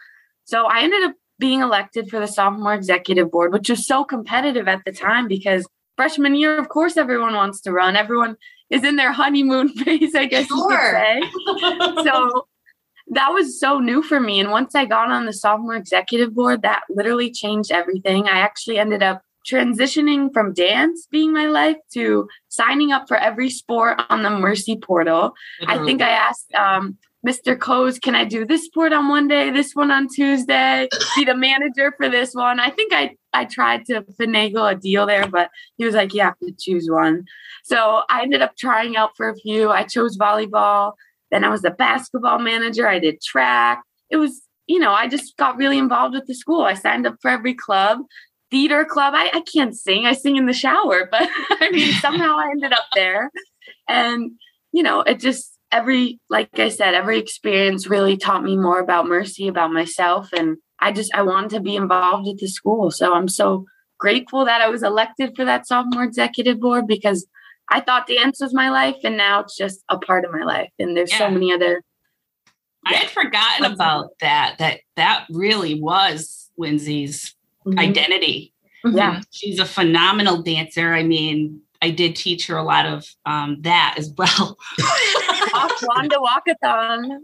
So 0.46 0.66
I 0.66 0.82
ended 0.82 1.04
up 1.04 1.14
being 1.40 1.62
elected 1.62 2.10
for 2.10 2.20
the 2.20 2.28
sophomore 2.28 2.74
executive 2.74 3.32
board, 3.32 3.52
which 3.52 3.70
was 3.70 3.86
so 3.86 4.04
competitive 4.04 4.68
at 4.68 4.82
the 4.86 4.92
time 4.92 5.28
because 5.28 5.68
freshman 5.98 6.36
year, 6.36 6.58
of 6.58 6.70
course, 6.70 6.98
everyone 6.98 7.34
wants 7.34 7.62
to 7.62 7.72
run. 7.72 7.96
Everyone 7.96 8.36
is 8.70 8.84
in 8.84 8.96
their 8.96 9.12
honeymoon 9.22 9.70
phase, 9.70 10.16
I 10.16 10.26
guess 10.26 10.48
sure. 10.48 10.72
you 10.72 10.78
could 10.78 12.04
say. 12.04 12.04
so 12.04 12.48
that 13.10 13.30
was 13.30 13.60
so 13.60 13.80
new 13.80 14.02
for 14.02 14.20
me. 14.20 14.40
And 14.40 14.52
once 14.52 14.76
I 14.76 14.86
got 14.86 15.12
on 15.12 15.26
the 15.26 15.34
sophomore 15.34 15.76
executive 15.76 16.34
board, 16.34 16.62
that 16.64 16.84
literally 16.90 17.32
changed 17.32 17.72
everything. 17.72 18.28
I 18.28 18.40
actually 18.40 18.80
ended 18.80 19.04
up 19.04 19.22
transitioning 19.50 20.34
from 20.34 20.54
dance 20.54 21.08
being 21.12 21.32
my 21.32 21.46
life 21.46 21.78
to 21.94 22.28
signing 22.50 22.92
up 22.92 23.08
for 23.08 23.18
every 23.18 23.50
sport 23.50 24.02
on 24.10 24.24
the 24.24 24.30
Mercy 24.30 24.78
portal. 24.78 25.34
Mm-hmm. 25.62 25.70
I 25.70 25.86
think 25.86 26.02
I 26.02 26.10
asked 26.10 26.54
um, 26.54 26.98
Mr. 27.26 27.58
Coase, 27.58 28.02
can 28.02 28.16
I 28.16 28.24
do 28.26 28.46
this 28.46 28.66
sport 28.66 28.94
on 28.94 29.08
one 29.08 29.28
day, 29.28 29.50
this 29.50 29.74
one 29.74 29.92
on 29.92 30.08
Tuesday, 30.08 30.88
be 31.16 31.26
the 31.26 31.36
manager 31.36 31.94
for 31.98 32.10
this 32.10 32.34
one? 32.34 32.60
I 32.60 32.70
think 32.70 32.94
I, 32.94 33.16
I 33.34 33.46
tried 33.46 33.86
to 33.86 34.02
finagle 34.20 34.72
a 34.72 34.76
deal 34.76 35.06
there, 35.06 35.28
but 35.28 35.50
he 35.78 35.86
was 35.86 35.96
like, 35.96 36.14
you 36.14 36.22
have 36.22 36.38
to 36.40 36.54
choose 36.60 36.90
one. 36.90 37.26
So 37.64 38.04
I 38.10 38.22
ended 38.22 38.42
up 38.42 38.56
trying 38.58 38.96
out 38.96 39.12
for 39.18 39.30
a 39.30 39.36
few. 39.36 39.70
I 39.70 39.84
chose 39.84 40.18
volleyball. 40.18 40.94
Then 41.32 41.44
I 41.44 41.50
was 41.50 41.62
the 41.64 41.72
basketball 41.72 42.40
manager. 42.40 42.88
I 42.88 43.00
did 43.00 43.22
track. 43.22 43.82
It 44.10 44.18
was 44.18 44.42
you 44.68 44.80
know, 44.80 44.92
I 44.92 45.08
just 45.08 45.38
got 45.38 45.58
really 45.58 45.78
involved 45.78 46.16
with 46.16 46.26
the 46.26 46.34
school. 46.34 46.64
I 46.64 46.74
signed 46.74 47.06
up 47.06 47.18
for 47.22 47.30
every 47.30 47.54
club 47.54 48.00
theater 48.56 48.86
club. 48.86 49.14
I, 49.14 49.30
I 49.34 49.42
can't 49.42 49.76
sing. 49.76 50.06
I 50.06 50.14
sing 50.14 50.38
in 50.38 50.46
the 50.46 50.54
shower, 50.54 51.10
but 51.12 51.28
I 51.50 51.70
mean, 51.72 51.92
somehow 52.02 52.38
I 52.38 52.52
ended 52.52 52.72
up 52.72 52.86
there. 52.96 53.30
And, 53.90 54.32
you 54.72 54.82
know, 54.82 55.02
it 55.02 55.20
just, 55.20 55.58
every, 55.74 56.22
like 56.30 56.58
I 56.58 56.70
said, 56.70 56.94
every 56.94 57.20
experience 57.20 57.88
really 57.88 58.16
taught 58.16 58.44
me 58.44 58.56
more 58.56 58.80
about 58.80 59.08
mercy, 59.08 59.50
about 59.50 59.74
myself. 59.74 60.30
And 60.32 60.56
I 60.80 60.94
just, 60.94 61.14
I 61.14 61.24
wanted 61.24 61.50
to 61.52 61.60
be 61.60 61.76
involved 61.76 62.30
at 62.30 62.38
the 62.38 62.48
school. 62.48 62.92
So 62.92 63.14
I'm 63.14 63.28
so 63.28 63.66
grateful 64.00 64.46
that 64.46 64.62
I 64.62 64.70
was 64.70 64.84
elected 64.84 65.36
for 65.36 65.44
that 65.44 65.68
sophomore 65.68 66.04
executive 66.04 66.62
board 66.62 66.88
because 66.88 67.28
I 67.70 67.82
thought 67.82 68.08
dance 68.08 68.40
was 68.40 68.54
my 68.54 68.70
life 68.70 68.98
and 69.04 69.18
now 69.18 69.42
it's 69.42 69.58
just 69.58 69.84
a 69.90 69.98
part 69.98 70.24
of 70.24 70.32
my 70.32 70.46
life. 70.46 70.70
And 70.80 70.96
there's 70.96 71.12
yeah. 71.12 71.18
so 71.18 71.30
many 71.30 71.52
other. 71.52 71.82
I 72.86 72.94
had 72.94 73.10
forgotten 73.10 73.66
about 73.66 74.12
that, 74.22 74.56
that 74.60 74.80
that 74.96 75.26
really 75.30 75.82
was 75.82 76.52
Lindsay's 76.58 77.36
mm-hmm. 77.66 77.80
identity. 77.80 78.54
Mm-hmm. 78.86 78.98
Yeah. 78.98 79.22
She's 79.32 79.60
a 79.60 79.66
phenomenal 79.66 80.42
dancer. 80.42 80.94
I 80.94 81.04
mean, 81.04 81.62
I 81.82 81.92
did 81.92 82.16
teach 82.16 82.48
her 82.48 82.58
a 82.58 82.64
lot 82.64 82.86
of 82.86 83.06
um, 83.26 83.62
that 83.62 83.96
as 83.98 84.14
well. 84.18 84.58
Wanda 85.84 86.18
Walkathon. 86.18 87.20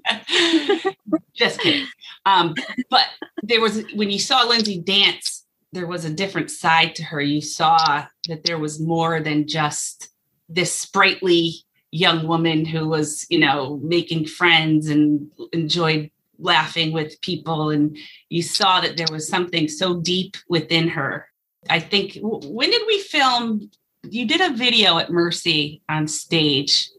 Just 1.34 1.60
kidding. 1.62 1.88
Um, 2.26 2.54
but 2.90 3.06
there 3.44 3.62
was 3.62 3.84
when 3.94 4.12
you 4.12 4.20
saw 4.20 4.44
Lindsay 4.44 4.80
dance, 4.80 5.46
there 5.74 5.88
was 5.88 6.06
a 6.06 6.10
different 6.10 6.52
side 6.52 6.96
to 6.96 7.04
her. 7.04 7.22
You 7.22 7.42
saw 7.42 8.06
that 8.28 8.44
there 8.44 8.60
was 8.60 8.80
more 8.80 9.20
than 9.22 9.48
just 9.48 10.10
this 10.50 10.74
sprightly 10.74 11.54
young 11.92 12.28
woman 12.28 12.66
who 12.66 12.88
was, 12.88 13.26
you 13.30 13.40
know, 13.40 13.80
making 13.84 14.26
friends 14.26 14.88
and 14.90 15.30
enjoyed 15.54 16.12
laughing 16.42 16.92
with 16.92 17.20
people. 17.22 17.70
And 17.70 17.98
you 18.30 18.42
saw 18.42 18.82
that 18.82 18.98
there 18.98 19.08
was 19.12 19.28
something 19.28 19.68
so 19.68 20.00
deep 20.02 20.36
within 20.50 20.88
her. 20.90 21.28
I 21.70 21.80
think, 21.80 22.18
when 22.22 22.72
did 22.72 22.82
we 22.88 23.00
film? 23.00 23.70
You 24.04 24.26
did 24.26 24.42
a 24.42 24.56
video 24.56 24.98
at 24.98 25.12
Mercy 25.12 25.82
on 25.88 26.08
stage. 26.08 26.90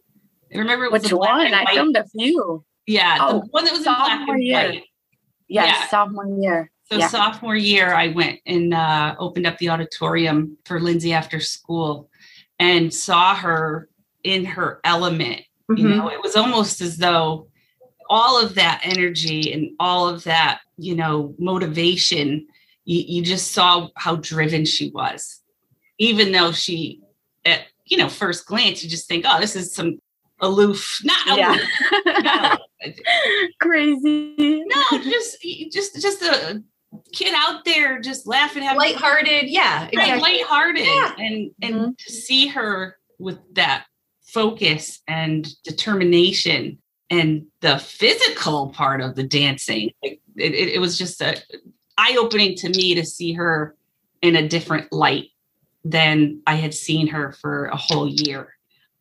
I 0.55 0.59
remember 0.59 0.85
it 0.85 0.93
was 0.93 1.03
Which 1.03 1.13
one? 1.13 1.53
I 1.53 1.75
filmed 1.75 1.97
a 1.97 2.05
few. 2.09 2.65
Yeah, 2.87 3.19
oh, 3.21 3.41
the 3.41 3.47
one 3.51 3.65
that 3.65 3.73
was 3.73 3.85
sophomore 3.85 4.13
in 4.13 4.27
black 4.27 4.29
and 4.29 4.45
year. 4.45 4.69
white. 4.71 4.85
Yes, 5.49 5.77
yeah. 5.81 5.89
sophomore 5.89 6.27
year. 6.27 6.71
So 6.85 6.99
yeah. 6.99 7.09
sophomore 7.09 7.57
year, 7.57 7.95
I 7.95 8.09
went 8.09 8.41
and 8.47 8.75
uh, 8.75 9.15
opened 9.19 9.47
up 9.47 9.59
the 9.59 9.71
auditorium 9.71 10.59
for 10.65 10.81
Lindsay 10.81 11.13
after 11.13 11.41
school, 11.41 12.11
and 12.59 12.93
saw 12.93 13.35
her 13.35 13.89
in 14.25 14.45
her 14.45 14.81
element. 14.85 15.43
Mm-hmm. 15.71 15.77
You 15.77 15.89
know, 15.89 16.09
it 16.09 16.21
was 16.23 16.37
almost 16.37 16.81
as 16.81 16.99
though 16.99 17.49
all 18.13 18.39
of 18.39 18.57
that 18.57 18.83
energy 18.85 19.51
and 19.55 19.71
all 19.81 20.07
of 20.07 20.25
that, 20.25 20.61
you 20.77 20.95
know, 20.95 21.35
motivation, 21.39 22.47
you, 22.85 23.03
you 23.09 23.23
just 23.23 23.53
saw 23.53 23.89
how 23.97 24.17
driven 24.17 24.67
she 24.67 24.91
was. 24.91 25.41
Even 25.99 26.31
though 26.31 26.53
she, 26.53 27.01
at 27.47 27.63
you 27.87 27.97
know, 27.97 28.11
first 28.11 28.45
glance, 28.45 28.85
you 28.85 28.91
just 28.91 29.09
think, 29.09 29.25
oh, 29.27 29.41
this 29.41 29.57
is 29.57 29.75
some 29.75 29.99
aloof, 30.41 31.01
not 31.03 31.27
aloof, 31.27 31.61
yeah. 32.05 32.57
no. 32.87 32.93
crazy. 33.63 34.63
No, 34.67 34.99
just 35.03 35.41
just 35.73 36.03
just 36.03 36.21
a 36.21 36.63
kid 37.15 37.33
out 37.35 37.65
there 37.65 37.99
just 37.99 38.27
laughing, 38.27 38.63
having 38.63 38.79
lighthearted. 38.79 39.49
Yeah, 39.49 39.89
exactly. 39.91 40.21
lighthearted, 40.21 40.85
yeah. 40.85 41.15
and 41.17 41.51
and 41.63 41.75
mm-hmm. 41.75 41.91
to 41.97 42.13
see 42.13 42.49
her 42.49 42.99
with 43.19 43.39
that 43.55 43.87
focus 44.27 45.01
and 45.09 45.49
determination 45.65 46.82
and 47.13 47.45
the 47.61 47.79
physical 47.79 48.71
part 48.71 49.03
of 49.03 49.15
the 49.17 49.23
dancing, 49.23 49.91
it, 50.01 50.19
it, 50.35 50.55
it 50.55 50.81
was 50.81 50.97
just 50.97 51.21
a 51.21 51.37
eye 51.99 52.17
opening 52.19 52.57
to 52.57 52.71
me 52.71 52.95
to 52.95 53.05
see 53.05 53.35
her 53.35 53.77
in 54.23 54.35
a 54.35 54.49
different 54.49 54.91
light 54.91 55.27
than 55.85 56.41
I 56.47 56.55
had 56.55 56.73
seen 56.73 57.09
her 57.09 57.33
for 57.33 57.67
a 57.67 57.77
whole 57.77 58.09
year. 58.09 58.55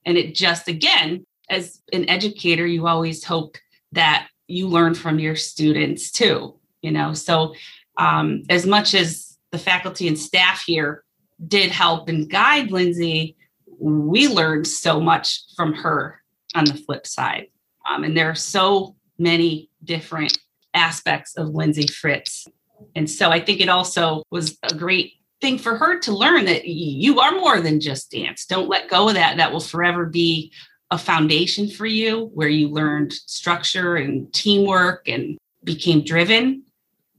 And 0.05 0.17
it 0.17 0.35
just 0.35 0.67
again, 0.67 1.25
as 1.49 1.81
an 1.93 2.09
educator, 2.09 2.65
you 2.67 2.85
always 2.85 3.23
hope 3.23 3.55
that 3.93 4.27
you 4.45 4.67
learn 4.67 4.93
from 4.93 5.17
your 5.17 5.37
students 5.37 6.11
too. 6.11 6.59
You 6.81 6.91
know, 6.91 7.13
so 7.13 7.55
um, 7.97 8.43
as 8.49 8.65
much 8.65 8.93
as 8.93 9.37
the 9.51 9.57
faculty 9.57 10.09
and 10.09 10.19
staff 10.19 10.63
here 10.65 11.05
did 11.47 11.71
help 11.71 12.09
and 12.09 12.29
guide 12.29 12.71
Lindsay, 12.71 13.37
we 13.79 14.27
learned 14.27 14.67
so 14.67 14.99
much 14.99 15.43
from 15.55 15.73
her 15.75 16.21
on 16.53 16.65
the 16.65 16.73
flip 16.73 17.07
side. 17.07 17.47
Um, 17.95 18.03
and 18.03 18.15
there 18.15 18.29
are 18.29 18.35
so 18.35 18.95
many 19.17 19.69
different 19.83 20.37
aspects 20.73 21.35
of 21.35 21.49
Lindsay 21.49 21.87
Fritz. 21.87 22.47
And 22.95 23.09
so 23.09 23.29
I 23.29 23.39
think 23.39 23.59
it 23.59 23.69
also 23.69 24.23
was 24.31 24.57
a 24.63 24.73
great 24.73 25.13
thing 25.41 25.57
for 25.57 25.75
her 25.75 25.99
to 25.99 26.11
learn 26.11 26.45
that 26.45 26.67
you 26.67 27.19
are 27.19 27.31
more 27.31 27.59
than 27.59 27.79
just 27.79 28.11
dance. 28.11 28.45
Don't 28.45 28.69
let 28.69 28.89
go 28.89 29.07
of 29.07 29.15
that. 29.15 29.37
That 29.37 29.51
will 29.51 29.59
forever 29.59 30.05
be 30.05 30.51
a 30.91 30.97
foundation 30.97 31.69
for 31.69 31.85
you 31.85 32.29
where 32.33 32.49
you 32.49 32.67
learned 32.67 33.13
structure 33.13 33.95
and 33.95 34.31
teamwork 34.33 35.07
and 35.07 35.37
became 35.63 36.03
driven 36.03 36.63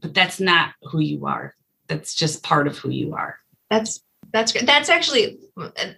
but 0.00 0.12
that's 0.14 0.38
not 0.38 0.74
who 0.82 1.00
you 1.00 1.26
are 1.26 1.54
that's 1.88 2.14
just 2.14 2.42
part 2.42 2.66
of 2.66 2.76
who 2.76 2.90
you 2.90 3.14
are 3.14 3.38
that's 3.70 4.02
that's 4.32 4.52
that's 4.64 4.88
actually 4.88 5.38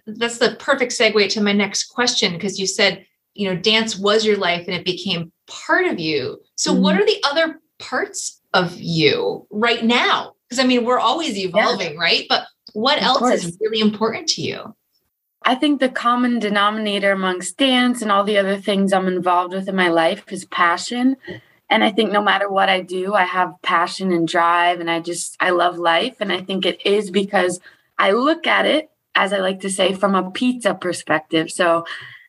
that's 0.05 0.37
the 0.37 0.55
perfect 0.59 0.93
segue 0.93 1.29
to 1.29 1.41
my 1.41 1.51
next 1.51 1.85
question 1.85 2.33
because 2.33 2.59
you 2.59 2.65
said 2.65 3.05
you 3.35 3.47
know 3.47 3.59
dance 3.59 3.97
was 3.97 4.25
your 4.25 4.37
life 4.37 4.65
and 4.67 4.75
it 4.75 4.85
became 4.85 5.31
part 5.47 5.85
of 5.85 5.99
you 5.99 6.41
so 6.55 6.73
mm-hmm. 6.73 6.81
what 6.81 6.95
are 6.95 7.05
the 7.05 7.23
other 7.25 7.59
parts 7.77 8.41
of 8.53 8.75
you 8.79 9.45
right 9.51 9.83
now 9.83 10.33
because 10.47 10.63
i 10.63 10.67
mean 10.67 10.83
we're 10.83 10.99
always 10.99 11.37
evolving 11.37 11.93
yeah. 11.93 11.99
right 11.99 12.25
but 12.27 12.45
what 12.73 12.97
of 12.97 13.03
else 13.03 13.19
course. 13.19 13.43
is 13.45 13.57
really 13.61 13.79
important 13.79 14.27
to 14.27 14.41
you 14.41 14.75
I 15.47 15.53
think 15.53 15.79
the 15.79 15.89
common 15.89 16.39
denominator 16.39 17.11
amongst 17.11 17.57
dance 17.57 18.01
and 18.01 18.11
all 18.11 18.23
the 18.23 18.39
other 18.39 18.57
things 18.57 18.91
I'm 18.91 19.07
involved 19.07 19.53
with 19.53 19.69
in 19.69 19.75
my 19.75 19.89
life 19.89 20.23
is 20.31 20.43
passion. 20.45 21.17
And 21.69 21.83
I 21.83 21.91
think 21.91 22.11
no 22.11 22.21
matter 22.21 22.49
what 22.49 22.67
I 22.67 22.81
do, 22.81 23.13
I 23.13 23.25
have 23.25 23.53
passion 23.61 24.11
and 24.11 24.27
drive, 24.27 24.79
and 24.79 24.89
I 24.89 24.99
just, 24.99 25.37
I 25.39 25.51
love 25.51 25.77
life. 25.77 26.15
And 26.19 26.31
I 26.31 26.41
think 26.41 26.65
it 26.65 26.83
is 26.83 27.11
because 27.11 27.59
I 27.99 28.11
look 28.11 28.47
at 28.47 28.65
it, 28.65 28.89
as 29.13 29.33
I 29.33 29.37
like 29.37 29.59
to 29.61 29.69
say, 29.69 29.93
from 29.93 30.15
a 30.15 30.31
pizza 30.31 30.73
perspective. 30.73 31.51
So 31.51 31.85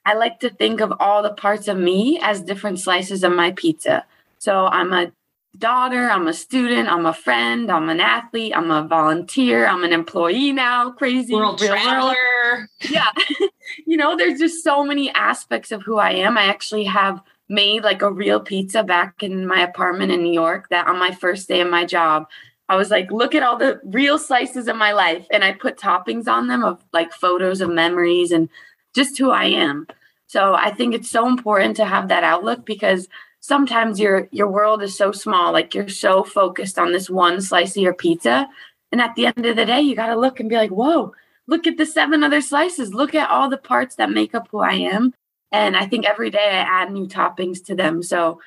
I 0.07 0.15
like 0.15 0.39
to 0.41 0.51
think 0.51 0.81
of 0.81 0.95
all 1.01 1.23
the 1.23 1.35
parts 1.35 1.67
of 1.67 1.77
me 1.77 2.21
as 2.23 2.41
different 2.41 2.79
slices 2.79 3.25
of 3.25 3.33
my 3.33 3.51
pizza. 3.51 4.07
So 4.39 4.67
I'm 4.67 4.93
a 4.93 5.11
daughter, 5.59 6.09
I'm 6.09 6.29
a 6.29 6.33
student, 6.33 6.89
I'm 6.89 7.07
a 7.07 7.13
friend, 7.13 7.73
I'm 7.73 7.89
an 7.89 8.01
athlete, 8.01 8.53
I'm 8.57 8.71
a 8.71 8.87
volunteer, 8.87 9.67
I'm 9.67 9.83
an 9.83 9.93
employee 9.93 10.53
now, 10.53 10.93
crazy 10.93 11.35
world 11.35 11.59
traveler. 11.59 12.69
Yeah. 12.89 13.11
you 13.87 13.97
know, 13.97 14.17
there's 14.17 14.39
just 14.39 14.63
so 14.63 14.85
many 14.85 15.11
aspects 15.13 15.73
of 15.73 15.83
who 15.83 15.99
I 15.99 16.13
am. 16.13 16.39
I 16.39 16.45
actually 16.45 16.85
have 16.85 17.21
made 17.49 17.83
like 17.83 18.03
a 18.03 18.13
real 18.13 18.39
pizza 18.39 18.85
back 18.85 19.25
in 19.25 19.45
my 19.45 19.61
apartment 19.61 20.13
in 20.13 20.23
New 20.23 20.33
York 20.33 20.69
that 20.69 20.87
on 20.87 21.01
my 21.01 21.11
first 21.11 21.49
day 21.49 21.61
of 21.61 21.71
my 21.71 21.85
job, 21.85 22.29
I 22.69 22.77
was 22.77 22.91
like, 22.91 23.11
look 23.11 23.35
at 23.35 23.43
all 23.43 23.57
the 23.57 23.81
real 23.85 24.19
slices 24.19 24.69
of 24.69 24.77
my 24.77 24.93
life. 24.93 25.27
And 25.33 25.43
I 25.43 25.53
put 25.53 25.79
toppings 25.79 26.29
on 26.29 26.47
them 26.47 26.63
of 26.63 26.85
like 26.93 27.13
photos 27.13 27.61
of 27.61 27.71
memories 27.71 28.31
and 28.31 28.49
just 28.97 29.19
who 29.19 29.31
I 29.31 29.45
am. 29.45 29.87
So 30.27 30.55
I 30.55 30.73
think 30.73 30.95
it's 30.95 31.11
so 31.11 31.29
important 31.29 31.77
to 31.77 31.85
have 31.85 32.09
that 32.09 32.25
outlook 32.25 32.67
because 32.67 33.09
sometimes 33.41 34.01
your 34.01 34.29
your 34.33 34.49
world 34.51 34.83
is 34.83 34.97
so 34.97 35.13
small 35.13 35.53
like 35.53 35.73
you're 35.75 35.89
so 35.89 36.25
focused 36.25 36.79
on 36.79 36.91
this 36.91 37.09
one 37.09 37.41
slice 37.41 37.77
of 37.77 37.83
your 37.83 37.95
pizza. 37.95 38.49
And 38.91 39.01
at 39.01 39.15
the 39.15 39.27
end 39.27 39.47
of 39.47 39.55
the 39.55 39.67
day 39.67 39.81
you 39.83 39.95
got 39.95 40.09
to 40.09 40.19
look 40.19 40.41
and 40.41 40.49
be 40.49 40.57
like 40.57 40.71
whoa 40.71 41.13
look 41.47 41.67
at 41.69 41.77
the 41.77 41.87
seven 41.87 42.25
other 42.25 42.41
slices. 42.41 42.93
Look 42.93 43.15
at 43.15 43.31
all 43.31 43.49
the 43.49 43.57
parts 43.57 43.95
that 43.97 44.11
make 44.11 44.35
up 44.35 44.49
who 44.51 44.59
i 44.59 44.73
am. 44.73 45.15
And 45.53 45.77
i 45.77 45.87
think 45.87 46.07
every 46.07 46.31
day 46.31 46.49
i 46.49 46.83
add 46.83 46.91
new 46.91 47.07
toppings 47.07 47.65
to 47.67 47.77
them. 47.77 48.03
So 48.03 48.41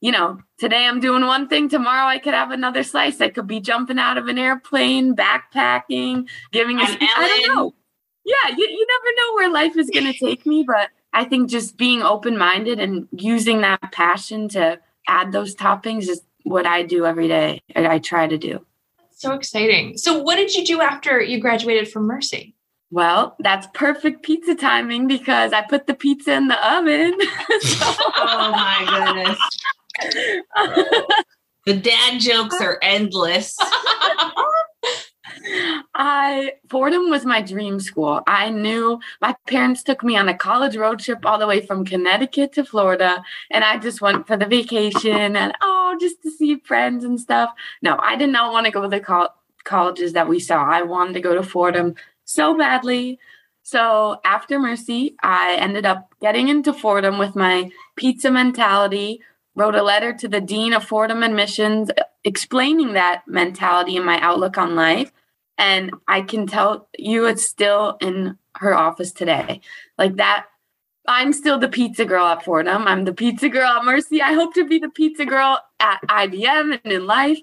you 0.00 0.10
know 0.10 0.40
today 0.58 0.86
i'm 0.86 0.98
doing 0.98 1.26
one 1.26 1.46
thing 1.46 1.68
tomorrow 1.68 2.06
i 2.06 2.18
could 2.18 2.34
have 2.34 2.50
another 2.50 2.82
slice. 2.82 3.20
I 3.20 3.28
could 3.28 3.46
be 3.46 3.60
jumping 3.60 3.98
out 3.98 4.18
of 4.18 4.26
an 4.28 4.38
airplane 4.38 5.14
backpacking 5.14 6.28
giving 6.52 6.80
a 6.80 6.86
speech. 6.86 7.10
I 7.16 7.28
don't 7.28 7.54
know 7.54 7.74
yeah 8.24 8.54
you, 8.56 8.66
you 8.66 8.86
never 8.86 9.16
know 9.16 9.34
where 9.34 9.52
life 9.52 9.76
is 9.76 9.90
going 9.90 10.12
to 10.12 10.18
take 10.18 10.46
me 10.46 10.64
but 10.66 10.88
I 11.12 11.24
think 11.24 11.50
just 11.50 11.76
being 11.76 12.02
open 12.02 12.38
minded 12.38 12.78
and 12.78 13.08
using 13.12 13.62
that 13.62 13.92
passion 13.92 14.48
to 14.50 14.78
add 15.08 15.32
those 15.32 15.54
toppings 15.54 16.08
is 16.08 16.22
what 16.44 16.66
I 16.66 16.82
do 16.82 17.04
every 17.04 17.28
day. 17.28 17.62
I, 17.74 17.94
I 17.94 17.98
try 17.98 18.26
to 18.26 18.38
do. 18.38 18.64
So 19.10 19.32
exciting. 19.32 19.98
So, 19.98 20.22
what 20.22 20.36
did 20.36 20.54
you 20.54 20.64
do 20.64 20.80
after 20.80 21.20
you 21.20 21.40
graduated 21.40 21.90
from 21.90 22.06
Mercy? 22.06 22.54
Well, 22.90 23.36
that's 23.38 23.68
perfect 23.74 24.22
pizza 24.22 24.54
timing 24.54 25.06
because 25.06 25.52
I 25.52 25.62
put 25.62 25.86
the 25.86 25.94
pizza 25.94 26.32
in 26.32 26.48
the 26.48 26.74
oven. 26.74 27.14
oh 28.16 28.50
my 28.52 28.84
goodness. 29.14 29.38
the 31.66 31.74
dad 31.74 32.20
jokes 32.20 32.60
are 32.60 32.78
endless. 32.82 33.56
I 36.02 36.54
Fordham 36.70 37.10
was 37.10 37.26
my 37.26 37.42
dream 37.42 37.78
school. 37.78 38.22
I 38.26 38.48
knew 38.48 39.00
my 39.20 39.36
parents 39.46 39.82
took 39.82 40.02
me 40.02 40.16
on 40.16 40.30
a 40.30 40.36
college 40.36 40.74
road 40.74 41.00
trip 41.00 41.26
all 41.26 41.38
the 41.38 41.46
way 41.46 41.60
from 41.60 41.84
Connecticut 41.84 42.54
to 42.54 42.64
Florida, 42.64 43.22
and 43.50 43.62
I 43.62 43.76
just 43.76 44.00
went 44.00 44.26
for 44.26 44.38
the 44.38 44.46
vacation 44.46 45.36
and 45.36 45.52
oh, 45.60 45.98
just 46.00 46.22
to 46.22 46.30
see 46.30 46.56
friends 46.64 47.04
and 47.04 47.20
stuff. 47.20 47.50
No, 47.82 47.98
I 48.02 48.16
did 48.16 48.30
not 48.30 48.50
want 48.50 48.64
to 48.64 48.72
go 48.72 48.80
to 48.80 48.88
the 48.88 49.00
col- 49.00 49.34
colleges 49.64 50.14
that 50.14 50.26
we 50.26 50.40
saw. 50.40 50.64
I 50.64 50.80
wanted 50.80 51.12
to 51.12 51.20
go 51.20 51.34
to 51.34 51.42
Fordham 51.42 51.96
so 52.24 52.56
badly. 52.56 53.18
So 53.62 54.20
after 54.24 54.58
Mercy, 54.58 55.16
I 55.22 55.56
ended 55.56 55.84
up 55.84 56.14
getting 56.22 56.48
into 56.48 56.72
Fordham 56.72 57.18
with 57.18 57.36
my 57.36 57.70
pizza 57.96 58.30
mentality, 58.30 59.20
wrote 59.54 59.74
a 59.74 59.82
letter 59.82 60.14
to 60.14 60.28
the 60.28 60.40
dean 60.40 60.72
of 60.72 60.82
Fordham 60.82 61.22
admissions 61.22 61.90
explaining 62.24 62.94
that 62.94 63.28
mentality 63.28 63.98
and 63.98 64.06
my 64.06 64.18
outlook 64.20 64.56
on 64.56 64.74
life 64.74 65.12
And 65.60 65.92
I 66.08 66.22
can 66.22 66.46
tell 66.46 66.88
you 66.98 67.26
it's 67.26 67.44
still 67.44 67.98
in 68.00 68.38
her 68.56 68.74
office 68.74 69.12
today. 69.12 69.60
Like 69.98 70.16
that, 70.16 70.46
I'm 71.06 71.34
still 71.34 71.58
the 71.58 71.68
pizza 71.68 72.06
girl 72.06 72.24
at 72.24 72.42
Fordham. 72.46 72.86
I'm 72.86 73.04
the 73.04 73.12
pizza 73.12 73.50
girl 73.50 73.68
at 73.68 73.84
Mercy. 73.84 74.22
I 74.22 74.32
hope 74.32 74.54
to 74.54 74.66
be 74.66 74.78
the 74.78 74.88
pizza 74.88 75.26
girl 75.26 75.60
at 75.78 76.00
IBM 76.08 76.80
and 76.82 76.92
in 76.92 77.06
life. 77.06 77.38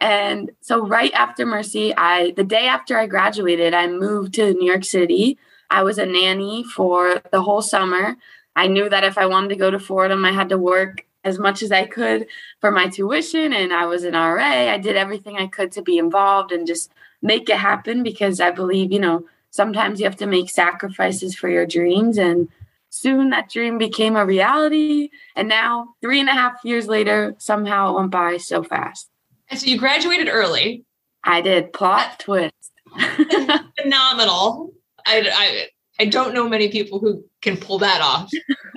And 0.00 0.50
so 0.60 0.84
right 0.84 1.12
after 1.12 1.46
Mercy, 1.46 1.94
I 1.96 2.32
the 2.32 2.42
day 2.42 2.66
after 2.66 2.98
I 2.98 3.06
graduated, 3.06 3.74
I 3.74 3.86
moved 3.86 4.34
to 4.34 4.54
New 4.54 4.66
York 4.66 4.82
City. 4.84 5.38
I 5.70 5.84
was 5.84 5.98
a 5.98 6.06
nanny 6.06 6.64
for 6.64 7.22
the 7.30 7.42
whole 7.42 7.62
summer. 7.62 8.16
I 8.56 8.66
knew 8.66 8.88
that 8.88 9.04
if 9.04 9.16
I 9.16 9.26
wanted 9.26 9.50
to 9.50 9.56
go 9.56 9.70
to 9.70 9.78
Fordham, 9.78 10.24
I 10.24 10.32
had 10.32 10.48
to 10.48 10.58
work 10.58 11.06
as 11.22 11.38
much 11.38 11.62
as 11.62 11.70
I 11.70 11.86
could 11.86 12.26
for 12.60 12.72
my 12.72 12.88
tuition 12.88 13.52
and 13.52 13.72
I 13.72 13.86
was 13.86 14.02
an 14.02 14.14
RA. 14.14 14.72
I 14.72 14.78
did 14.78 14.96
everything 14.96 15.36
I 15.36 15.46
could 15.46 15.70
to 15.72 15.82
be 15.82 15.96
involved 15.96 16.50
and 16.50 16.66
just 16.66 16.90
make 17.22 17.48
it 17.48 17.56
happen 17.56 18.02
because 18.02 18.40
I 18.40 18.50
believe, 18.50 18.92
you 18.92 18.98
know, 18.98 19.24
sometimes 19.50 20.00
you 20.00 20.06
have 20.06 20.16
to 20.16 20.26
make 20.26 20.50
sacrifices 20.50 21.34
for 21.34 21.48
your 21.48 21.66
dreams. 21.66 22.18
And 22.18 22.48
soon 22.90 23.30
that 23.30 23.50
dream 23.50 23.78
became 23.78 24.16
a 24.16 24.26
reality. 24.26 25.10
And 25.36 25.48
now, 25.48 25.94
three 26.02 26.20
and 26.20 26.28
a 26.28 26.32
half 26.32 26.58
years 26.64 26.88
later, 26.88 27.34
somehow 27.38 27.92
it 27.92 28.00
went 28.00 28.10
by 28.10 28.36
so 28.38 28.62
fast. 28.62 29.08
And 29.48 29.60
so 29.60 29.66
you 29.66 29.78
graduated 29.78 30.28
early. 30.28 30.84
I 31.24 31.40
did. 31.40 31.72
Plot 31.72 32.18
twist. 32.18 32.54
Phenomenal. 33.80 34.72
I, 35.06 35.30
I, 35.32 35.68
I 36.00 36.04
don't 36.06 36.34
know 36.34 36.48
many 36.48 36.68
people 36.68 36.98
who 36.98 37.24
can 37.40 37.56
pull 37.56 37.78
that 37.78 38.00
off. 38.00 38.30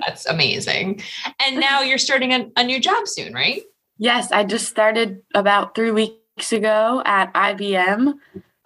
That's 0.06 0.26
amazing. 0.26 1.02
And 1.44 1.58
now 1.58 1.80
you're 1.80 1.98
starting 1.98 2.32
a, 2.32 2.48
a 2.56 2.64
new 2.64 2.80
job 2.80 3.08
soon, 3.08 3.32
right? 3.32 3.62
Yes, 3.98 4.30
I 4.30 4.44
just 4.44 4.68
started 4.68 5.22
about 5.34 5.74
three 5.74 5.90
weeks 5.90 6.16
ago 6.52 7.02
at 7.04 7.32
IBM. 7.32 8.14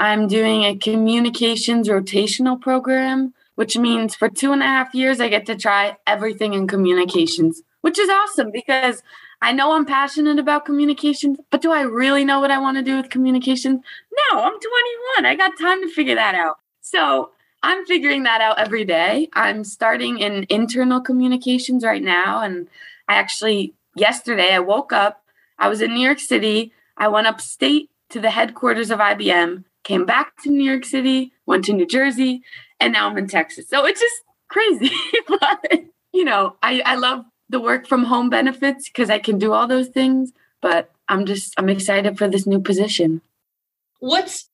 I'm 0.01 0.27
doing 0.27 0.65
a 0.65 0.77
communications 0.77 1.89
rotational 1.89 2.61
program, 2.61 3.33
which 3.55 3.77
means 3.77 4.15
for 4.15 4.29
two 4.29 4.53
and 4.53 4.63
a 4.63 4.67
half 4.67 4.95
years, 4.95 5.21
I 5.21 5.29
get 5.29 5.47
to 5.47 5.57
try 5.57 5.97
everything 6.07 6.55
in 6.55 6.67
communications, 6.67 7.63
which 7.83 7.99
is 7.99 8.09
awesome 8.09 8.51
because 8.51 9.03
I 9.41 9.53
know 9.53 9.73
I'm 9.73 9.87
passionate 9.87 10.39
about 10.39 10.65
communications, 10.65 11.39
but 11.51 11.63
do 11.63 11.71
I 11.71 11.83
really 11.83 12.25
know 12.25 12.41
what 12.41 12.51
I 12.51 12.59
want 12.59 12.77
to 12.79 12.83
do 12.83 12.97
with 12.97 13.09
communications? 13.09 13.81
No, 14.33 14.41
I'm 14.41 14.53
21. 14.53 15.27
I 15.27 15.35
got 15.37 15.59
time 15.59 15.81
to 15.83 15.95
figure 15.95 16.17
that 16.17 16.35
out. 16.35 16.59
So 16.81 17.31
I'm 17.63 17.87
figuring 17.87 18.25
that 18.25 18.41
out 18.41 18.59
every 18.59 18.85
day. 18.85 19.29
I'm 19.35 19.65
starting 19.65 20.19
in 20.19 20.45
internal 20.51 21.01
communications 21.01 21.85
right 21.85 22.03
now. 22.03 22.43
And 22.43 22.69
I 23.09 23.15
actually, 23.15 23.75
yesterday, 23.95 24.55
I 24.55 24.59
woke 24.59 24.93
up, 24.93 25.23
I 25.59 25.69
was 25.69 25.81
in 25.81 25.95
New 25.95 26.05
York 26.05 26.19
City. 26.19 26.73
I 27.01 27.09
went 27.09 27.27
upstate 27.27 27.91
to 28.11 28.21
the 28.21 28.31
headquarters 28.31 28.91
of 28.91 29.01
IBM, 29.01 29.65
came 29.83 30.05
back 30.07 30.41
to 30.43 30.51
New 30.51 30.63
York 30.63 30.85
City, 30.85 31.33
went 31.47 31.65
to 31.65 31.73
New 31.73 31.87
Jersey, 31.87 32.43
and 32.79 32.93
now 32.93 33.09
I'm 33.09 33.19
in 33.19 33.27
Texas. 33.27 33.69
So 33.69 33.85
it's 33.87 34.01
just 34.01 34.23
crazy. 34.49 34.93
but, 35.29 35.85
you 36.13 36.25
know, 36.25 36.57
I, 36.63 36.83
I 36.85 36.95
love 36.97 37.25
the 37.49 37.61
work 37.61 37.87
from 37.87 38.05
home 38.05 38.31
benefits 38.31 38.89
because 38.89 39.11
I 39.11 39.19
can 39.19 39.39
do 39.39 39.53
all 39.53 39.67
those 39.67 39.89
things. 39.89 40.33
But 40.61 40.91
I'm 41.09 41.27
just 41.27 41.55
I'm 41.59 41.69
excited 41.69 42.19
for 42.19 42.29
this 42.29 42.47
new 42.47 42.61
position. 42.61 43.23
What's 43.99 44.49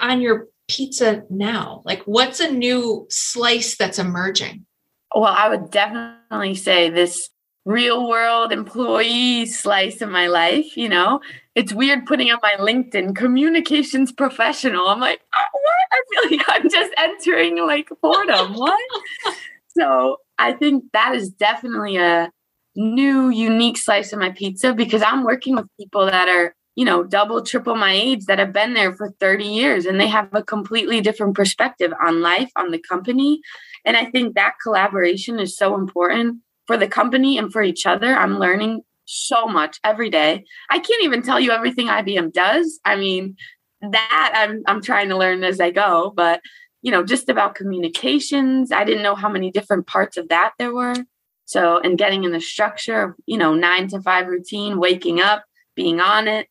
on 0.00 0.20
your 0.20 0.48
pizza 0.68 1.22
now? 1.30 1.82
Like 1.84 2.02
what's 2.02 2.40
a 2.40 2.50
new 2.50 3.06
slice 3.08 3.76
that's 3.76 3.98
emerging? 3.98 4.66
Well, 5.14 5.34
I 5.36 5.48
would 5.48 5.70
definitely 5.70 6.54
say 6.54 6.90
this 6.90 7.30
real 7.64 8.08
world 8.08 8.52
employee 8.52 9.46
slice 9.46 10.00
of 10.02 10.10
my 10.10 10.26
life, 10.26 10.76
you 10.76 10.88
know. 10.88 11.20
It's 11.54 11.72
weird 11.72 12.06
putting 12.06 12.30
on 12.30 12.38
my 12.42 12.54
LinkedIn 12.58 13.14
communications 13.14 14.10
professional. 14.10 14.88
I'm 14.88 15.00
like, 15.00 15.20
oh, 15.34 15.44
what? 15.52 15.72
I 15.92 16.28
feel 16.28 16.38
like 16.38 16.46
I'm 16.48 16.68
just 16.70 16.92
entering 16.96 17.66
like 17.66 17.88
Fordham. 18.00 18.54
what? 18.54 18.80
so 19.76 20.16
I 20.38 20.52
think 20.52 20.84
that 20.92 21.14
is 21.14 21.28
definitely 21.28 21.96
a 21.96 22.30
new, 22.74 23.28
unique 23.28 23.76
slice 23.76 24.12
of 24.12 24.18
my 24.18 24.30
pizza 24.30 24.72
because 24.72 25.02
I'm 25.02 25.24
working 25.24 25.56
with 25.56 25.66
people 25.78 26.06
that 26.06 26.28
are, 26.28 26.54
you 26.74 26.86
know, 26.86 27.04
double, 27.04 27.42
triple 27.42 27.74
my 27.74 27.92
age 27.92 28.24
that 28.26 28.38
have 28.38 28.54
been 28.54 28.72
there 28.72 28.94
for 28.94 29.12
30 29.20 29.44
years 29.44 29.84
and 29.84 30.00
they 30.00 30.08
have 30.08 30.30
a 30.32 30.42
completely 30.42 31.02
different 31.02 31.34
perspective 31.34 31.92
on 32.04 32.22
life, 32.22 32.50
on 32.56 32.70
the 32.70 32.78
company. 32.78 33.42
And 33.84 33.96
I 33.96 34.06
think 34.06 34.34
that 34.34 34.54
collaboration 34.62 35.38
is 35.38 35.56
so 35.56 35.74
important 35.74 36.38
for 36.66 36.78
the 36.78 36.88
company 36.88 37.36
and 37.36 37.52
for 37.52 37.62
each 37.62 37.84
other. 37.84 38.14
I'm 38.14 38.38
learning 38.38 38.82
so 39.12 39.46
much 39.46 39.78
every 39.84 40.10
day. 40.10 40.44
I 40.70 40.78
can't 40.78 41.04
even 41.04 41.22
tell 41.22 41.38
you 41.38 41.50
everything 41.50 41.86
IBM 41.88 42.32
does. 42.32 42.80
I 42.84 42.96
mean, 42.96 43.36
that 43.80 44.32
I'm 44.34 44.62
I'm 44.66 44.82
trying 44.82 45.08
to 45.08 45.16
learn 45.16 45.44
as 45.44 45.60
I 45.60 45.70
go, 45.70 46.12
but 46.14 46.40
you 46.82 46.90
know, 46.90 47.04
just 47.04 47.28
about 47.28 47.54
communications. 47.54 48.72
I 48.72 48.84
didn't 48.84 49.04
know 49.04 49.14
how 49.14 49.28
many 49.28 49.50
different 49.50 49.86
parts 49.86 50.16
of 50.16 50.28
that 50.28 50.52
there 50.58 50.74
were. 50.74 50.96
So, 51.44 51.78
and 51.78 51.98
getting 51.98 52.24
in 52.24 52.32
the 52.32 52.40
structure 52.40 53.02
of, 53.02 53.14
you 53.26 53.38
know, 53.38 53.54
nine 53.54 53.88
to 53.88 54.00
five 54.00 54.26
routine, 54.26 54.78
waking 54.78 55.20
up, 55.20 55.44
being 55.76 56.00
on 56.00 56.26
it, 56.26 56.48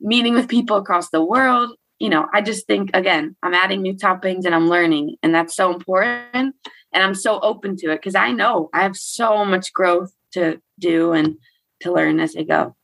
meeting 0.00 0.34
with 0.34 0.48
people 0.48 0.76
across 0.76 1.10
the 1.10 1.24
world. 1.24 1.76
You 1.98 2.08
know, 2.08 2.26
I 2.32 2.40
just 2.40 2.66
think, 2.66 2.90
again, 2.94 3.36
I'm 3.42 3.54
adding 3.54 3.82
new 3.82 3.94
toppings 3.94 4.44
and 4.44 4.54
I'm 4.54 4.68
learning. 4.68 5.16
And 5.22 5.34
that's 5.34 5.54
so 5.54 5.72
important. 5.72 6.54
And 6.92 7.02
I'm 7.02 7.14
so 7.14 7.40
open 7.40 7.76
to 7.78 7.90
it 7.90 7.96
because 7.96 8.14
I 8.14 8.32
know 8.32 8.70
I 8.72 8.82
have 8.82 8.96
so 8.96 9.44
much 9.44 9.72
growth 9.72 10.12
to 10.32 10.60
do 10.78 11.12
and 11.12 11.36
to 11.80 11.92
learn 11.92 12.20
as 12.20 12.36
I 12.36 12.42
go. 12.42 12.76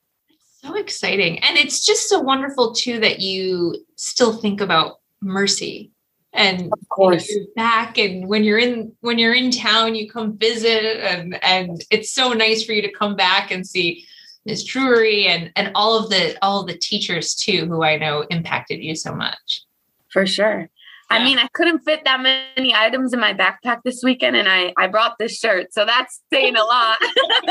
So 0.62 0.76
exciting. 0.76 1.38
And 1.38 1.56
it's 1.56 1.84
just 1.84 2.08
so 2.08 2.20
wonderful, 2.20 2.74
too, 2.74 3.00
that 3.00 3.20
you 3.20 3.76
still 3.96 4.36
think 4.36 4.60
about 4.60 5.00
mercy 5.22 5.90
and 6.32 6.72
of 6.72 6.88
course 6.88 7.28
you're 7.28 7.46
back 7.56 7.98
and 7.98 8.28
when 8.28 8.44
you're 8.44 8.58
in 8.58 8.92
when 9.00 9.18
you're 9.18 9.34
in 9.34 9.50
town 9.50 9.94
you 9.94 10.08
come 10.08 10.36
visit 10.38 11.00
and 11.02 11.42
and 11.42 11.84
it's 11.90 12.12
so 12.12 12.32
nice 12.32 12.62
for 12.62 12.72
you 12.72 12.82
to 12.82 12.92
come 12.92 13.16
back 13.16 13.50
and 13.50 13.66
see 13.66 14.04
Ms. 14.46 14.64
Drury 14.64 15.26
and 15.26 15.50
and 15.56 15.72
all 15.74 15.98
of 15.98 16.08
the 16.10 16.36
all 16.42 16.60
of 16.60 16.66
the 16.66 16.78
teachers 16.78 17.34
too 17.34 17.66
who 17.66 17.82
I 17.82 17.96
know 17.96 18.24
impacted 18.30 18.82
you 18.82 18.94
so 18.94 19.14
much. 19.14 19.62
For 20.08 20.26
sure. 20.26 20.68
I 21.10 21.24
mean, 21.24 21.38
I 21.38 21.48
couldn't 21.54 21.80
fit 21.80 22.04
that 22.04 22.20
many 22.20 22.74
items 22.74 23.12
in 23.12 23.18
my 23.18 23.34
backpack 23.34 23.78
this 23.84 24.00
weekend, 24.02 24.36
and 24.36 24.48
I 24.48 24.72
I 24.78 24.86
brought 24.86 25.18
this 25.18 25.36
shirt, 25.36 25.72
so 25.72 25.84
that's 25.84 26.20
saying 26.32 26.56
a 26.56 26.62
lot. 26.62 26.98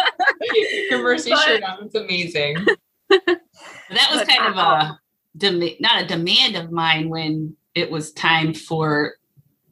Your 0.90 1.04
Mercy 1.04 1.32
but, 1.32 1.44
shirt 1.44 1.64
on, 1.64 1.84
it's 1.84 1.96
amazing. 1.96 2.66
that 3.10 4.10
was 4.12 4.24
kind 4.24 4.54
of 4.54 4.58
uh, 4.58 4.62
a 4.62 5.00
dem- 5.38 5.62
not 5.80 6.02
a 6.02 6.08
demand 6.08 6.56
of 6.56 6.72
mine 6.72 7.10
when 7.10 7.56
it 7.76 7.92
was 7.92 8.14
time 8.14 8.54
for 8.54 9.16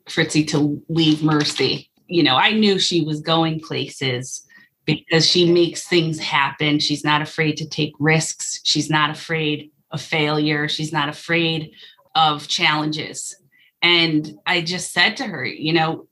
Fritzy 0.10 0.44
to 0.46 0.84
leave 0.90 1.24
Mercy. 1.24 1.90
You 2.08 2.24
know, 2.24 2.36
I 2.36 2.52
knew 2.52 2.80
she 2.80 3.02
was 3.02 3.22
going 3.22 3.60
places 3.60 4.46
because 4.86 5.26
she 5.26 5.52
makes 5.52 5.88
things 5.88 6.20
happen. 6.20 6.80
She's 6.80 7.04
not 7.04 7.22
afraid 7.22 7.58
to 7.58 7.68
take 7.68 7.94
risks. 8.00 8.62
She's 8.64 8.90
not 8.90 9.10
afraid 9.10 9.72
of 9.92 10.02
failure. 10.02 10.68
She's 10.68 10.94
not 10.94 11.10
afraid 11.10 11.72
of 12.16 12.48
challenges. 12.48 13.36
And 13.82 14.38
I 14.46 14.62
just 14.62 14.92
said 14.92 15.18
to 15.18 15.26
her, 15.26 15.46
you 15.46 15.74
know, 15.74 16.08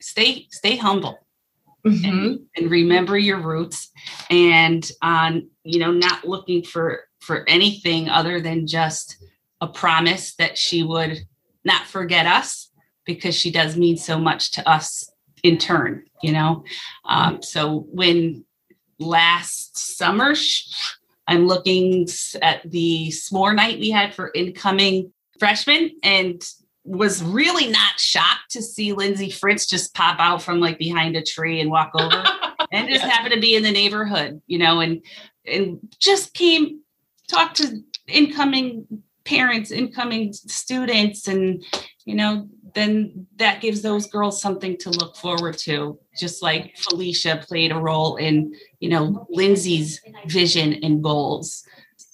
stay 0.00 0.46
stay 0.50 0.76
humble. 0.76 1.18
Mm-hmm. 1.86 2.06
And, 2.06 2.40
and, 2.56 2.70
remember 2.70 3.16
your 3.16 3.40
roots 3.40 3.90
and 4.30 4.90
on 5.00 5.48
you 5.62 5.78
know 5.78 5.92
not 5.92 6.26
looking 6.26 6.64
for 6.64 7.04
for 7.20 7.48
anything 7.48 8.08
other 8.08 8.40
than 8.40 8.66
just 8.66 9.16
a 9.60 9.68
promise 9.68 10.34
that 10.34 10.58
she 10.58 10.82
would 10.82 11.20
not 11.64 11.86
forget 11.86 12.26
us 12.26 12.70
because 13.04 13.34
she 13.34 13.50
does 13.50 13.76
mean 13.76 13.96
so 13.96 14.18
much 14.18 14.52
to 14.52 14.68
us 14.68 15.10
in 15.42 15.58
turn, 15.58 16.04
you 16.22 16.32
know. 16.32 16.64
Um, 17.04 17.42
so 17.42 17.86
when 17.90 18.44
last 18.98 19.76
summer, 19.76 20.34
I'm 21.26 21.46
looking 21.46 22.06
at 22.42 22.68
the 22.70 23.08
s'more 23.08 23.54
night 23.54 23.78
we 23.78 23.90
had 23.90 24.14
for 24.14 24.30
incoming 24.34 25.12
freshmen 25.38 25.92
and 26.02 26.42
was 26.88 27.22
really 27.22 27.68
not 27.68 27.98
shocked 28.00 28.50
to 28.50 28.62
see 28.62 28.92
Lindsay 28.92 29.30
Fritz 29.30 29.66
just 29.66 29.94
pop 29.94 30.18
out 30.18 30.42
from 30.42 30.58
like 30.58 30.78
behind 30.78 31.16
a 31.16 31.22
tree 31.22 31.60
and 31.60 31.70
walk 31.70 31.90
over 31.94 32.24
and 32.72 32.88
just 32.88 33.04
happened 33.04 33.34
to 33.34 33.40
be 33.40 33.54
in 33.54 33.62
the 33.62 33.70
neighborhood, 33.70 34.40
you 34.46 34.58
know, 34.58 34.80
and 34.80 35.04
and 35.44 35.78
just 35.98 36.32
came 36.34 36.80
talk 37.28 37.54
to 37.54 37.82
incoming 38.06 38.86
parents, 39.24 39.70
incoming 39.70 40.32
students, 40.32 41.28
and 41.28 41.62
you 42.06 42.14
know, 42.14 42.48
then 42.74 43.26
that 43.36 43.60
gives 43.60 43.82
those 43.82 44.06
girls 44.06 44.40
something 44.40 44.76
to 44.78 44.90
look 44.90 45.14
forward 45.16 45.58
to. 45.58 45.98
Just 46.16 46.42
like 46.42 46.74
Felicia 46.78 47.44
played 47.46 47.70
a 47.70 47.78
role 47.78 48.16
in, 48.16 48.54
you 48.80 48.88
know, 48.88 49.26
Lindsay's 49.28 50.00
vision 50.26 50.74
and 50.82 51.02
goals. 51.02 51.64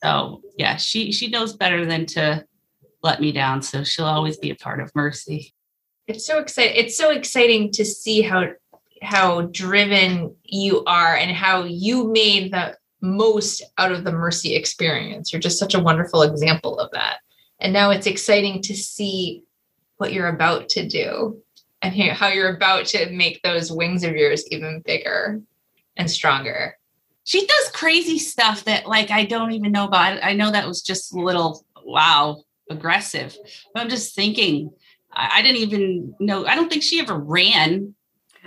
So 0.02 0.42
yeah, 0.58 0.76
she 0.76 1.12
she 1.12 1.28
knows 1.28 1.52
better 1.52 1.86
than 1.86 2.06
to 2.06 2.44
let 3.04 3.20
me 3.20 3.30
down. 3.30 3.62
So 3.62 3.84
she'll 3.84 4.06
always 4.06 4.38
be 4.38 4.50
a 4.50 4.56
part 4.56 4.80
of 4.80 4.90
Mercy. 4.96 5.54
It's 6.08 6.26
so 6.26 6.38
exciting. 6.38 6.76
It's 6.76 6.96
so 6.96 7.10
exciting 7.10 7.70
to 7.72 7.84
see 7.84 8.22
how 8.22 8.48
how 9.02 9.42
driven 9.42 10.34
you 10.44 10.82
are 10.84 11.14
and 11.14 11.30
how 11.30 11.64
you 11.64 12.10
made 12.10 12.52
the 12.52 12.76
most 13.02 13.62
out 13.76 13.92
of 13.92 14.02
the 14.02 14.12
mercy 14.12 14.54
experience. 14.54 15.32
You're 15.32 15.40
just 15.40 15.58
such 15.58 15.74
a 15.74 15.80
wonderful 15.80 16.22
example 16.22 16.78
of 16.78 16.90
that. 16.92 17.18
And 17.60 17.72
now 17.72 17.90
it's 17.90 18.06
exciting 18.06 18.62
to 18.62 18.74
see 18.74 19.44
what 19.98 20.12
you're 20.12 20.28
about 20.28 20.70
to 20.70 20.88
do 20.88 21.38
and 21.82 21.94
how 21.94 22.28
you're 22.28 22.56
about 22.56 22.86
to 22.86 23.10
make 23.10 23.42
those 23.42 23.70
wings 23.70 24.04
of 24.04 24.16
yours 24.16 24.46
even 24.50 24.82
bigger 24.86 25.42
and 25.96 26.10
stronger. 26.10 26.78
She 27.24 27.46
does 27.46 27.70
crazy 27.72 28.18
stuff 28.18 28.64
that 28.64 28.86
like 28.86 29.10
I 29.10 29.24
don't 29.24 29.52
even 29.52 29.72
know 29.72 29.84
about. 29.84 30.24
I 30.24 30.32
know 30.32 30.50
that 30.50 30.66
was 30.66 30.82
just 30.82 31.14
a 31.14 31.20
little 31.20 31.64
wow, 31.84 32.42
aggressive. 32.70 33.36
But 33.72 33.82
I'm 33.82 33.88
just 33.88 34.14
thinking, 34.14 34.70
I, 35.12 35.38
I 35.38 35.42
didn't 35.42 35.58
even 35.58 36.14
know. 36.20 36.46
I 36.46 36.54
don't 36.54 36.70
think 36.70 36.82
she 36.82 37.00
ever 37.00 37.16
ran 37.16 37.94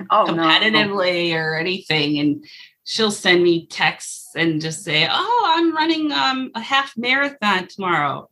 oh, 0.09 0.25
competitively 0.27 1.31
no. 1.31 1.37
or 1.37 1.55
anything. 1.55 2.19
And 2.19 2.45
she'll 2.83 3.11
send 3.11 3.43
me 3.43 3.67
texts 3.67 4.29
and 4.35 4.61
just 4.61 4.83
say, 4.83 5.07
"Oh, 5.09 5.43
I'm 5.45 5.75
running 5.75 6.11
um, 6.11 6.51
a 6.55 6.61
half 6.61 6.93
marathon 6.97 7.67
tomorrow." 7.67 8.29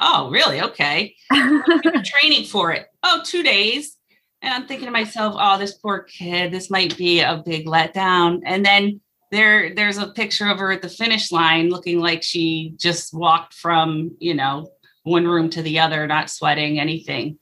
Oh, 0.00 0.30
really? 0.30 0.60
Okay. 0.62 1.14
training 2.04 2.44
for 2.44 2.72
it. 2.72 2.86
Oh, 3.02 3.20
two 3.24 3.42
days. 3.42 3.96
And 4.42 4.52
I'm 4.52 4.66
thinking 4.66 4.86
to 4.86 4.92
myself, 4.92 5.34
"Oh, 5.38 5.58
this 5.58 5.74
poor 5.74 6.00
kid. 6.00 6.52
This 6.52 6.70
might 6.70 6.96
be 6.96 7.20
a 7.20 7.42
big 7.44 7.66
letdown." 7.66 8.40
And 8.44 8.64
then 8.64 9.00
there, 9.32 9.74
there's 9.74 9.98
a 9.98 10.08
picture 10.08 10.46
of 10.46 10.58
her 10.58 10.70
at 10.70 10.82
the 10.82 10.88
finish 10.88 11.32
line, 11.32 11.68
looking 11.68 11.98
like 11.98 12.22
she 12.22 12.74
just 12.76 13.12
walked 13.12 13.54
from, 13.54 14.16
you 14.20 14.34
know, 14.34 14.70
one 15.06 15.26
room 15.26 15.48
to 15.50 15.62
the 15.62 15.78
other, 15.78 16.06
not 16.06 16.28
sweating 16.28 16.80
anything. 16.80 17.38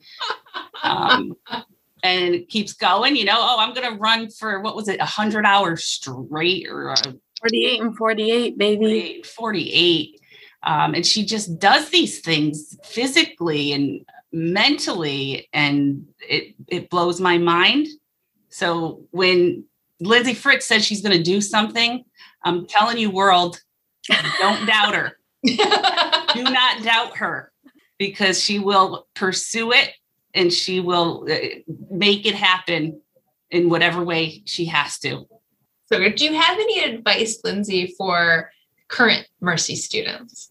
Um, 0.83 1.35
and 2.03 2.47
keeps 2.49 2.75
going, 2.75 3.17
you 3.17 3.25
know, 3.25 3.39
oh, 3.39 3.57
I'm 3.59 3.73
going 3.73 3.91
to 3.91 3.99
run 3.99 4.31
for 4.31 4.61
what 4.61 4.77
was 4.77 4.87
it, 4.89 4.99
100 4.99 5.47
hours 5.47 5.83
straight 5.85 6.69
or 6.69 6.91
uh, 6.91 6.97
48 7.41 7.81
and 7.81 7.97
48, 7.97 8.59
baby. 8.59 9.23
48. 9.25 9.27
48. 9.27 10.21
Um, 10.63 10.95
and 10.95 11.07
she 11.07 11.25
just 11.25 11.59
does 11.59 11.89
these 11.89 12.21
things 12.21 12.77
physically 12.85 13.73
and 13.73 14.05
mentally, 14.33 15.49
and 15.53 16.07
it, 16.21 16.55
it 16.69 16.91
blows 16.91 17.21
my 17.21 17.39
mind. 17.39 17.87
So 18.51 19.07
when 19.11 19.65
Lindsay 20.01 20.35
Fritz 20.35 20.67
says 20.67 20.85
she's 20.85 21.03
going 21.03 21.17
to 21.17 21.23
do 21.23 21.41
something, 21.41 22.05
I'm 22.43 22.67
telling 22.67 22.99
you, 22.99 23.11
world, 23.11 23.61
don't 24.09 24.67
doubt 24.67 24.95
her. 24.95 25.19
do 25.45 26.43
not 26.43 26.83
doubt 26.83 27.17
her 27.19 27.53
because 27.99 28.43
she 28.43 28.59
will 28.59 29.07
pursue 29.15 29.73
it 29.73 29.93
and 30.35 30.53
she 30.53 30.81
will 30.81 31.27
uh, 31.31 31.37
make 31.91 32.27
it 32.27 32.35
happen 32.35 33.01
in 33.51 33.69
whatever 33.69 34.03
way 34.03 34.43
she 34.47 34.65
has 34.67 34.99
to. 34.99 35.27
So, 35.87 36.09
do 36.09 36.25
you 36.25 36.35
have 36.35 36.59
any 36.59 36.81
advice, 36.81 37.39
Lindsay, 37.45 37.95
for 37.97 38.51
current 38.89 39.29
Mercy 39.41 39.77
students? 39.77 40.51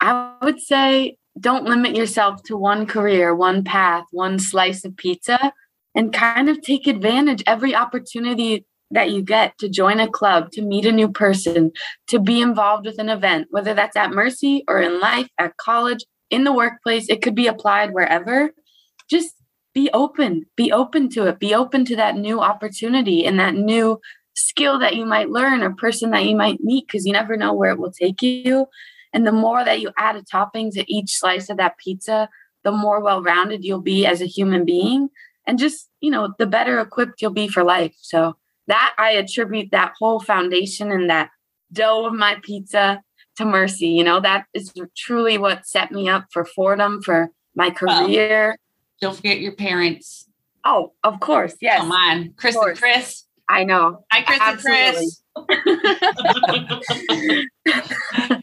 I 0.00 0.34
would 0.42 0.60
say 0.60 1.16
don't 1.38 1.64
limit 1.64 1.96
yourself 1.96 2.42
to 2.44 2.56
one 2.56 2.86
career, 2.86 3.34
one 3.34 3.64
path, 3.64 4.04
one 4.10 4.38
slice 4.38 4.84
of 4.84 4.96
pizza, 4.96 5.52
and 5.94 6.12
kind 6.12 6.48
of 6.48 6.60
take 6.60 6.86
advantage 6.86 7.42
every 7.46 7.74
opportunity 7.74 8.64
that 8.90 9.10
you 9.10 9.22
get 9.22 9.58
to 9.58 9.68
join 9.68 9.98
a 9.98 10.08
club, 10.08 10.52
to 10.52 10.62
meet 10.62 10.86
a 10.86 10.92
new 10.92 11.08
person, 11.08 11.72
to 12.06 12.18
be 12.18 12.40
involved 12.40 12.86
with 12.86 12.98
an 12.98 13.08
event, 13.08 13.48
whether 13.50 13.74
that's 13.74 13.96
at 13.96 14.12
Mercy 14.12 14.64
or 14.68 14.80
in 14.80 15.00
life, 15.00 15.28
at 15.38 15.56
college, 15.56 16.04
in 16.30 16.44
the 16.44 16.52
workplace, 16.52 17.08
it 17.08 17.22
could 17.22 17.34
be 17.34 17.46
applied 17.46 17.92
wherever. 17.92 18.50
Just 19.08 19.34
be 19.74 19.90
open, 19.92 20.46
be 20.56 20.72
open 20.72 21.08
to 21.10 21.26
it, 21.26 21.38
be 21.38 21.54
open 21.54 21.84
to 21.84 21.96
that 21.96 22.16
new 22.16 22.40
opportunity 22.40 23.26
and 23.26 23.38
that 23.38 23.54
new 23.54 24.00
skill 24.34 24.78
that 24.78 24.96
you 24.96 25.04
might 25.04 25.30
learn 25.30 25.62
or 25.62 25.74
person 25.74 26.10
that 26.10 26.24
you 26.24 26.36
might 26.36 26.60
meet 26.60 26.86
because 26.86 27.06
you 27.06 27.12
never 27.12 27.36
know 27.36 27.52
where 27.52 27.72
it 27.72 27.78
will 27.78 27.92
take 27.92 28.22
you. 28.22 28.66
And 29.12 29.26
the 29.26 29.32
more 29.32 29.64
that 29.64 29.80
you 29.80 29.90
add 29.98 30.16
a 30.16 30.22
topping 30.22 30.70
to 30.72 30.92
each 30.92 31.10
slice 31.10 31.48
of 31.48 31.56
that 31.56 31.78
pizza, 31.78 32.28
the 32.64 32.72
more 32.72 33.00
well 33.00 33.22
rounded 33.22 33.64
you'll 33.64 33.80
be 33.80 34.06
as 34.06 34.20
a 34.20 34.26
human 34.26 34.64
being. 34.64 35.08
And 35.46 35.58
just, 35.58 35.88
you 36.00 36.10
know, 36.10 36.34
the 36.38 36.46
better 36.46 36.80
equipped 36.80 37.22
you'll 37.22 37.30
be 37.32 37.48
for 37.48 37.62
life. 37.62 37.94
So 38.00 38.36
that 38.66 38.94
I 38.98 39.12
attribute 39.12 39.70
that 39.70 39.94
whole 39.98 40.20
foundation 40.20 40.90
and 40.90 41.08
that 41.08 41.30
dough 41.72 42.06
of 42.06 42.14
my 42.14 42.36
pizza 42.42 43.02
to 43.36 43.44
Mercy. 43.44 43.88
You 43.88 44.04
know, 44.04 44.20
that 44.20 44.46
is 44.54 44.72
truly 44.96 45.38
what 45.38 45.66
set 45.66 45.92
me 45.92 46.08
up 46.08 46.26
for 46.32 46.44
Fordham, 46.44 47.02
for 47.02 47.30
my 47.54 47.70
career. 47.70 48.48
Well, 48.48 48.56
don't 49.00 49.16
forget 49.16 49.40
your 49.40 49.52
parents. 49.52 50.28
Oh, 50.64 50.92
of 51.04 51.20
course. 51.20 51.54
Yes. 51.60 51.80
Come 51.80 51.92
on. 51.92 52.34
Chris 52.36 52.56
and 52.56 52.76
Chris. 52.76 53.24
I 53.48 53.64
know. 53.64 54.04
Hi, 54.10 54.22
Chris 54.22 54.38
Absolutely. 54.40 55.06
and 56.56 56.82
Chris. 58.16 58.42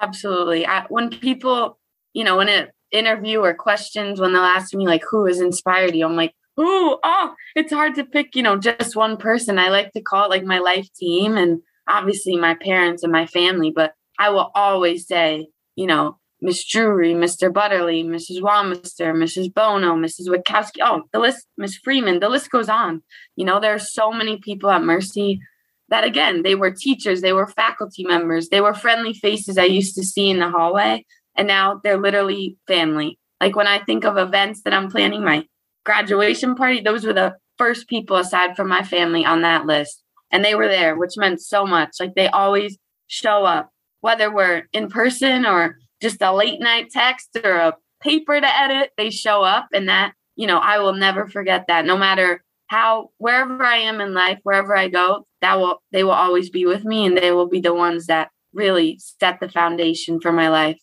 Absolutely. 0.00 0.66
I, 0.66 0.86
when 0.88 1.10
people, 1.10 1.78
you 2.14 2.24
know, 2.24 2.38
when 2.38 2.48
an 2.48 2.68
interview 2.90 3.40
or 3.40 3.52
questions, 3.54 4.20
when 4.20 4.32
they'll 4.32 4.42
ask 4.42 4.74
me, 4.74 4.86
like, 4.86 5.02
who 5.08 5.26
has 5.26 5.40
inspired 5.40 5.94
you? 5.94 6.06
I'm 6.06 6.16
like, 6.16 6.34
Ooh, 6.60 6.98
oh, 7.02 7.34
it's 7.56 7.72
hard 7.72 7.94
to 7.94 8.04
pick, 8.04 8.36
you 8.36 8.42
know, 8.42 8.56
just 8.58 8.94
one 8.94 9.16
person. 9.16 9.58
I 9.58 9.68
like 9.68 9.92
to 9.92 10.02
call 10.02 10.26
it 10.26 10.30
like 10.30 10.44
my 10.44 10.58
life 10.58 10.88
team 10.94 11.36
and 11.36 11.62
obviously 11.88 12.36
my 12.36 12.54
parents 12.54 13.02
and 13.02 13.10
my 13.10 13.26
family, 13.26 13.72
but 13.74 13.94
I 14.18 14.30
will 14.30 14.50
always 14.54 15.06
say, 15.06 15.48
you 15.76 15.86
know, 15.86 16.18
Miss 16.40 16.64
Drury, 16.64 17.14
Mr. 17.14 17.52
Butterly, 17.52 18.02
Mrs. 18.02 18.40
Wamister, 18.40 19.14
Mrs. 19.14 19.54
Bono, 19.54 19.94
Mrs. 19.94 20.26
Witkowski. 20.26 20.80
Oh, 20.82 21.02
the 21.12 21.20
list, 21.20 21.46
Miss 21.56 21.76
Freeman, 21.76 22.18
the 22.18 22.28
list 22.28 22.50
goes 22.50 22.68
on. 22.68 23.02
You 23.36 23.44
know, 23.44 23.60
there 23.60 23.74
are 23.74 23.78
so 23.78 24.12
many 24.12 24.38
people 24.38 24.68
at 24.70 24.82
Mercy 24.82 25.40
that, 25.88 26.04
again, 26.04 26.42
they 26.42 26.56
were 26.56 26.70
teachers, 26.70 27.20
they 27.20 27.32
were 27.32 27.46
faculty 27.46 28.04
members, 28.04 28.48
they 28.48 28.60
were 28.60 28.74
friendly 28.74 29.12
faces 29.12 29.56
I 29.56 29.64
used 29.64 29.94
to 29.94 30.02
see 30.02 30.30
in 30.30 30.40
the 30.40 30.50
hallway. 30.50 31.04
And 31.36 31.46
now 31.46 31.80
they're 31.82 31.98
literally 31.98 32.56
family. 32.66 33.18
Like 33.40 33.56
when 33.56 33.66
I 33.66 33.78
think 33.78 34.04
of 34.04 34.16
events 34.16 34.62
that 34.62 34.74
I'm 34.74 34.90
planning, 34.90 35.24
my 35.24 35.46
graduation 35.84 36.54
party, 36.54 36.80
those 36.80 37.04
were 37.04 37.12
the 37.12 37.36
first 37.56 37.88
people 37.88 38.16
aside 38.16 38.56
from 38.56 38.68
my 38.68 38.82
family 38.82 39.24
on 39.24 39.42
that 39.42 39.66
list. 39.66 40.02
And 40.30 40.44
they 40.44 40.54
were 40.54 40.68
there, 40.68 40.96
which 40.96 41.16
meant 41.16 41.40
so 41.40 41.66
much. 41.66 41.96
Like 42.00 42.14
they 42.14 42.28
always 42.28 42.78
show 43.06 43.44
up, 43.44 43.70
whether 44.02 44.30
we're 44.30 44.68
in 44.74 44.90
person 44.90 45.46
or 45.46 45.78
just 46.02 46.20
a 46.20 46.34
late 46.34 46.60
night 46.60 46.90
text 46.90 47.30
or 47.42 47.54
a 47.54 47.76
paper 48.02 48.38
to 48.38 48.60
edit, 48.60 48.90
they 48.98 49.08
show 49.08 49.42
up. 49.42 49.68
And 49.72 49.88
that, 49.88 50.12
you 50.36 50.46
know, 50.46 50.58
I 50.58 50.80
will 50.80 50.92
never 50.92 51.28
forget 51.28 51.66
that. 51.68 51.86
No 51.86 51.96
matter 51.96 52.44
how, 52.66 53.10
wherever 53.18 53.64
I 53.64 53.76
am 53.76 54.00
in 54.00 54.12
life, 54.12 54.40
wherever 54.42 54.76
I 54.76 54.88
go, 54.88 55.26
that 55.40 55.58
will, 55.58 55.82
they 55.92 56.04
will 56.04 56.10
always 56.10 56.50
be 56.50 56.66
with 56.66 56.84
me 56.84 57.06
and 57.06 57.16
they 57.16 57.30
will 57.30 57.48
be 57.48 57.60
the 57.60 57.74
ones 57.74 58.06
that 58.06 58.30
really 58.52 58.98
set 58.98 59.40
the 59.40 59.48
foundation 59.48 60.20
for 60.20 60.32
my 60.32 60.48
life. 60.48 60.80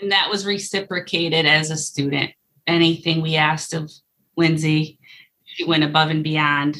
And 0.00 0.12
that 0.12 0.30
was 0.30 0.46
reciprocated 0.46 1.46
as 1.46 1.70
a 1.70 1.76
student. 1.76 2.30
Anything 2.66 3.20
we 3.20 3.36
asked 3.36 3.74
of 3.74 3.90
Lindsay, 4.36 4.98
she 5.44 5.64
went 5.64 5.84
above 5.84 6.10
and 6.10 6.22
beyond. 6.22 6.78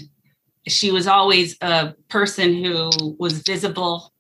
She 0.67 0.93
was 0.93 1.07
always 1.07 1.57
a 1.61 1.95
person 2.09 2.65
who 2.65 3.17
was 3.19 3.41
visible, 3.41 4.14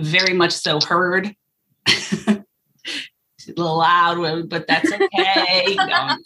very 0.00 0.34
much 0.34 0.52
so 0.52 0.80
heard. 0.80 1.34
a 1.86 2.44
little 3.48 3.78
loud, 3.78 4.48
but 4.48 4.66
that's 4.66 4.90
okay. 4.92 5.76
no, 5.76 6.16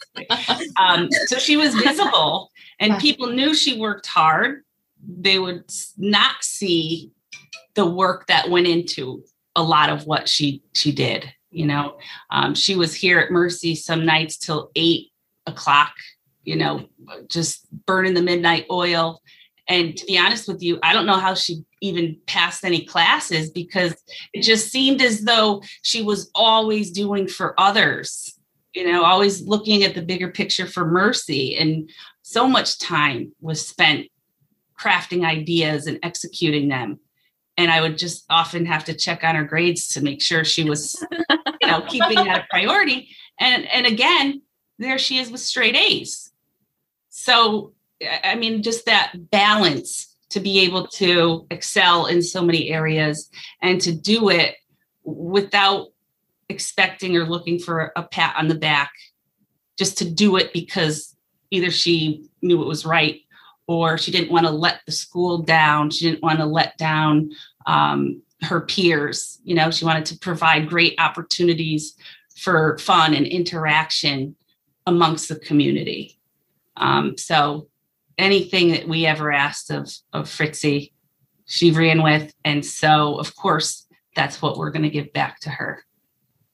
um, 0.79 1.09
so 1.27 1.37
she 1.37 1.57
was 1.57 1.75
visible, 1.75 2.51
and 2.79 2.99
people 2.99 3.27
knew 3.27 3.53
she 3.53 3.79
worked 3.79 4.07
hard. 4.07 4.63
They 5.07 5.39
would 5.39 5.71
not 5.97 6.43
see 6.43 7.11
the 7.75 7.85
work 7.85 8.27
that 8.27 8.49
went 8.49 8.67
into 8.67 9.23
a 9.55 9.63
lot 9.63 9.89
of 9.89 10.05
what 10.05 10.27
she 10.27 10.63
she 10.73 10.91
did. 10.91 11.31
You 11.51 11.67
know, 11.67 11.97
um, 12.31 12.55
she 12.55 12.75
was 12.75 12.93
here 12.93 13.19
at 13.19 13.31
Mercy 13.31 13.75
some 13.75 14.05
nights 14.05 14.37
till 14.37 14.71
eight 14.75 15.07
o'clock. 15.45 15.93
You 16.43 16.57
know, 16.57 16.85
just 17.27 17.65
burning 17.85 18.13
the 18.13 18.21
midnight 18.21 18.65
oil. 18.69 19.21
And 19.67 19.97
to 19.97 20.05
be 20.05 20.17
honest 20.17 20.47
with 20.47 20.61
you, 20.61 20.77
I 20.83 20.93
don't 20.93 21.07
know 21.07 21.17
how 21.17 21.33
she 21.33 21.63
even 21.85 22.17
passed 22.25 22.63
any 22.63 22.85
classes 22.85 23.49
because 23.49 23.95
it 24.33 24.41
just 24.41 24.71
seemed 24.71 25.01
as 25.01 25.21
though 25.21 25.61
she 25.81 26.01
was 26.01 26.29
always 26.35 26.91
doing 26.91 27.27
for 27.27 27.59
others, 27.59 28.37
you 28.73 28.89
know, 28.89 29.03
always 29.03 29.41
looking 29.41 29.83
at 29.83 29.95
the 29.95 30.01
bigger 30.01 30.29
picture 30.31 30.67
for 30.67 30.85
mercy. 30.85 31.55
And 31.57 31.89
so 32.21 32.47
much 32.47 32.79
time 32.79 33.33
was 33.39 33.65
spent 33.65 34.07
crafting 34.79 35.25
ideas 35.25 35.87
and 35.87 35.99
executing 36.03 36.67
them. 36.67 36.99
And 37.57 37.71
I 37.71 37.81
would 37.81 37.97
just 37.97 38.25
often 38.29 38.65
have 38.65 38.83
to 38.85 38.93
check 38.93 39.23
on 39.23 39.35
her 39.35 39.45
grades 39.45 39.87
to 39.89 40.01
make 40.01 40.21
sure 40.21 40.43
she 40.43 40.63
was, 40.63 41.01
you 41.61 41.67
know, 41.67 41.81
keeping 41.87 42.15
that 42.15 42.45
a 42.45 42.47
priority. 42.49 43.09
And 43.39 43.65
and 43.67 43.85
again, 43.85 44.41
there 44.77 44.97
she 44.97 45.19
is 45.19 45.31
with 45.31 45.39
straight 45.39 45.75
A's. 45.75 46.31
So 47.09 47.73
I 48.23 48.35
mean, 48.35 48.61
just 48.61 48.85
that 48.87 49.13
balance 49.31 50.14
to 50.29 50.39
be 50.39 50.59
able 50.59 50.87
to 50.87 51.45
excel 51.51 52.07
in 52.07 52.21
so 52.21 52.43
many 52.43 52.69
areas 52.69 53.29
and 53.61 53.79
to 53.81 53.91
do 53.91 54.29
it 54.29 54.55
without 55.03 55.87
expecting 56.49 57.15
or 57.15 57.25
looking 57.25 57.59
for 57.59 57.91
a 57.95 58.03
pat 58.03 58.35
on 58.37 58.47
the 58.47 58.55
back, 58.55 58.91
just 59.77 59.97
to 59.99 60.09
do 60.09 60.35
it 60.35 60.51
because 60.53 61.15
either 61.51 61.71
she 61.71 62.27
knew 62.41 62.61
it 62.61 62.67
was 62.67 62.85
right 62.85 63.21
or 63.67 63.97
she 63.97 64.11
didn't 64.11 64.31
want 64.31 64.45
to 64.45 64.51
let 64.51 64.81
the 64.85 64.91
school 64.91 65.39
down. 65.39 65.89
She 65.89 66.09
didn't 66.09 66.23
want 66.23 66.39
to 66.39 66.45
let 66.45 66.77
down 66.77 67.31
um, 67.65 68.21
her 68.41 68.61
peers. 68.61 69.39
You 69.43 69.55
know, 69.55 69.71
she 69.71 69.85
wanted 69.85 70.05
to 70.07 70.19
provide 70.19 70.69
great 70.69 70.95
opportunities 70.99 71.95
for 72.35 72.77
fun 72.77 73.13
and 73.13 73.25
interaction 73.25 74.35
amongst 74.85 75.29
the 75.29 75.37
community. 75.37 76.19
Um, 76.77 77.17
so 77.17 77.67
anything 78.17 78.71
that 78.71 78.87
we 78.87 79.05
ever 79.05 79.31
asked 79.31 79.71
of 79.71 79.91
of 80.13 80.29
Fritzy, 80.29 80.93
she 81.45 81.71
ran 81.71 82.01
with, 82.01 82.33
and 82.43 82.65
so 82.65 83.15
of 83.19 83.35
course 83.35 83.87
that's 84.15 84.41
what 84.41 84.57
we're 84.57 84.71
going 84.71 84.83
to 84.83 84.89
give 84.89 85.11
back 85.13 85.39
to 85.41 85.49
her. 85.49 85.83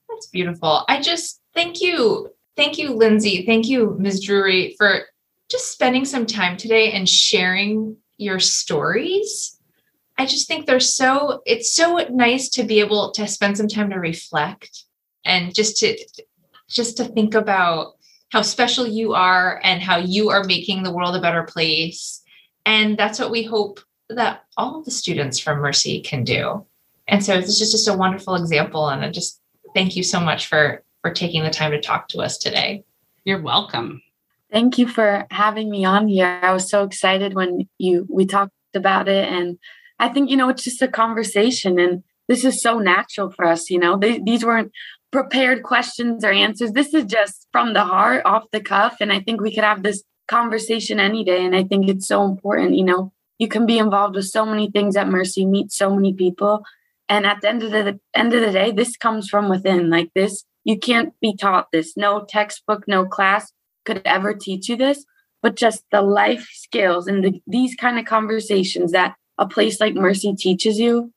That's 0.08 0.26
beautiful. 0.26 0.84
I 0.88 1.00
just 1.00 1.40
thank 1.54 1.80
you, 1.80 2.30
thank 2.56 2.78
you, 2.78 2.92
Lindsay, 2.92 3.46
thank 3.46 3.68
you, 3.68 3.96
Ms. 3.98 4.24
Drury, 4.24 4.74
for 4.76 5.02
just 5.48 5.70
spending 5.70 6.04
some 6.04 6.26
time 6.26 6.56
today 6.56 6.92
and 6.92 7.08
sharing 7.08 7.96
your 8.18 8.40
stories. 8.40 9.58
I 10.18 10.26
just 10.26 10.46
think 10.46 10.66
they're 10.66 10.80
so 10.80 11.42
it's 11.46 11.74
so 11.74 11.98
nice 12.10 12.48
to 12.50 12.64
be 12.64 12.80
able 12.80 13.12
to 13.12 13.26
spend 13.26 13.56
some 13.56 13.68
time 13.68 13.90
to 13.90 13.96
reflect 13.96 14.84
and 15.24 15.54
just 15.54 15.78
to 15.78 15.96
just 16.68 16.96
to 16.98 17.04
think 17.04 17.34
about 17.34 17.94
how 18.32 18.40
special 18.40 18.86
you 18.86 19.12
are 19.12 19.60
and 19.62 19.82
how 19.82 19.98
you 19.98 20.30
are 20.30 20.42
making 20.44 20.82
the 20.82 20.90
world 20.90 21.14
a 21.14 21.20
better 21.20 21.42
place. 21.42 22.22
And 22.64 22.96
that's 22.96 23.18
what 23.18 23.30
we 23.30 23.42
hope 23.42 23.78
that 24.08 24.44
all 24.56 24.78
of 24.78 24.86
the 24.86 24.90
students 24.90 25.38
from 25.38 25.58
Mercy 25.58 26.00
can 26.00 26.24
do. 26.24 26.64
And 27.06 27.22
so 27.22 27.38
this 27.38 27.60
is 27.60 27.70
just 27.70 27.88
a 27.88 27.92
wonderful 27.92 28.34
example. 28.34 28.88
And 28.88 29.04
I 29.04 29.10
just 29.10 29.38
thank 29.74 29.96
you 29.96 30.02
so 30.02 30.18
much 30.18 30.46
for 30.46 30.82
for 31.02 31.10
taking 31.10 31.42
the 31.42 31.50
time 31.50 31.72
to 31.72 31.80
talk 31.80 32.08
to 32.08 32.20
us 32.20 32.38
today. 32.38 32.84
You're 33.24 33.42
welcome. 33.42 34.00
Thank 34.50 34.78
you 34.78 34.88
for 34.88 35.26
having 35.30 35.68
me 35.68 35.84
on 35.84 36.08
here. 36.08 36.40
I 36.42 36.52
was 36.52 36.70
so 36.70 36.84
excited 36.84 37.34
when 37.34 37.68
you 37.76 38.06
we 38.08 38.24
talked 38.24 38.52
about 38.72 39.08
it 39.08 39.28
and 39.28 39.58
I 39.98 40.08
think 40.08 40.30
you 40.30 40.38
know 40.38 40.48
it's 40.48 40.64
just 40.64 40.80
a 40.80 40.88
conversation 40.88 41.78
and 41.78 42.02
this 42.28 42.44
is 42.46 42.62
so 42.62 42.78
natural 42.78 43.30
for 43.30 43.44
us, 43.44 43.68
you 43.68 43.78
know. 43.78 43.98
They, 43.98 44.20
these 44.20 44.42
weren't 44.42 44.72
prepared 45.12 45.62
questions 45.62 46.24
or 46.24 46.32
answers. 46.32 46.72
This 46.72 46.94
is 46.94 47.04
just 47.04 47.46
from 47.52 47.74
the 47.74 47.84
heart, 47.84 48.24
off 48.24 48.50
the 48.50 48.60
cuff. 48.60 48.96
And 49.00 49.12
I 49.12 49.20
think 49.20 49.40
we 49.40 49.54
could 49.54 49.62
have 49.62 49.82
this 49.82 50.02
conversation 50.26 50.98
any 50.98 51.22
day. 51.22 51.44
And 51.44 51.54
I 51.54 51.64
think 51.64 51.88
it's 51.88 52.08
so 52.08 52.24
important. 52.24 52.74
You 52.74 52.84
know, 52.84 53.12
you 53.38 53.46
can 53.46 53.66
be 53.66 53.78
involved 53.78 54.16
with 54.16 54.26
so 54.26 54.44
many 54.46 54.70
things 54.70 54.96
at 54.96 55.08
Mercy, 55.08 55.44
meet 55.44 55.70
so 55.70 55.94
many 55.94 56.14
people. 56.14 56.64
And 57.08 57.26
at 57.26 57.42
the 57.42 57.48
end 57.48 57.62
of 57.62 57.70
the 57.70 58.00
end 58.14 58.32
of 58.32 58.40
the 58.40 58.50
day, 58.50 58.72
this 58.72 58.96
comes 58.96 59.28
from 59.28 59.50
within. 59.50 59.90
Like 59.90 60.10
this, 60.14 60.44
you 60.64 60.78
can't 60.78 61.12
be 61.20 61.36
taught 61.36 61.68
this. 61.72 61.96
No 61.96 62.24
textbook, 62.26 62.88
no 62.88 63.04
class 63.04 63.52
could 63.84 64.00
ever 64.04 64.32
teach 64.32 64.68
you 64.68 64.76
this. 64.76 65.04
But 65.42 65.56
just 65.56 65.84
the 65.90 66.02
life 66.02 66.48
skills 66.52 67.06
and 67.06 67.22
the, 67.22 67.42
these 67.46 67.74
kind 67.74 67.98
of 67.98 68.06
conversations 68.06 68.92
that 68.92 69.16
a 69.38 69.46
place 69.46 69.80
like 69.80 69.94
Mercy 69.94 70.34
teaches 70.34 70.78
you 70.78 71.12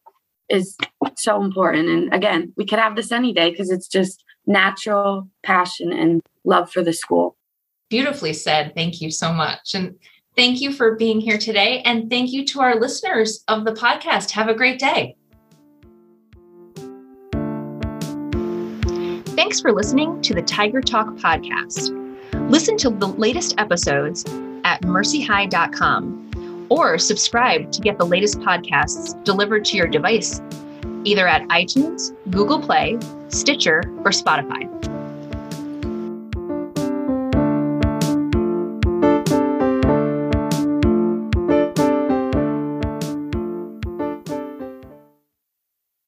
is 0.49 0.77
so 1.17 1.41
important. 1.41 1.89
And 1.89 2.13
again, 2.13 2.53
we 2.57 2.65
could 2.65 2.79
have 2.79 2.95
this 2.95 3.11
any 3.11 3.33
day 3.33 3.51
because 3.51 3.69
it's 3.69 3.87
just 3.87 4.23
natural 4.45 5.29
passion 5.43 5.91
and 5.91 6.21
love 6.43 6.71
for 6.71 6.83
the 6.83 6.93
school. 6.93 7.35
Beautifully 7.89 8.33
said. 8.33 8.73
Thank 8.75 9.01
you 9.01 9.11
so 9.11 9.31
much. 9.31 9.73
And 9.73 9.95
thank 10.35 10.61
you 10.61 10.71
for 10.73 10.95
being 10.95 11.19
here 11.19 11.37
today. 11.37 11.81
And 11.81 12.09
thank 12.09 12.31
you 12.31 12.45
to 12.45 12.61
our 12.61 12.79
listeners 12.79 13.43
of 13.47 13.65
the 13.65 13.73
podcast. 13.73 14.31
Have 14.31 14.49
a 14.49 14.53
great 14.53 14.79
day. 14.79 15.15
Thanks 19.35 19.59
for 19.59 19.73
listening 19.73 20.21
to 20.21 20.33
the 20.33 20.41
Tiger 20.41 20.81
Talk 20.81 21.07
podcast. 21.15 22.01
Listen 22.49 22.77
to 22.77 22.89
the 22.89 23.07
latest 23.07 23.55
episodes 23.57 24.23
at 24.63 24.81
mercyhigh.com 24.81 26.24
or 26.69 26.97
subscribe 26.97 27.71
to 27.71 27.81
get 27.81 27.97
the 27.97 28.05
latest 28.05 28.39
podcasts 28.39 29.21
delivered 29.23 29.65
to 29.65 29.77
your 29.77 29.87
device, 29.87 30.41
either 31.03 31.27
at 31.27 31.41
iTunes, 31.49 32.15
Google 32.29 32.59
Play, 32.59 32.97
Stitcher, 33.29 33.79
or 33.99 34.11
Spotify. 34.11 34.84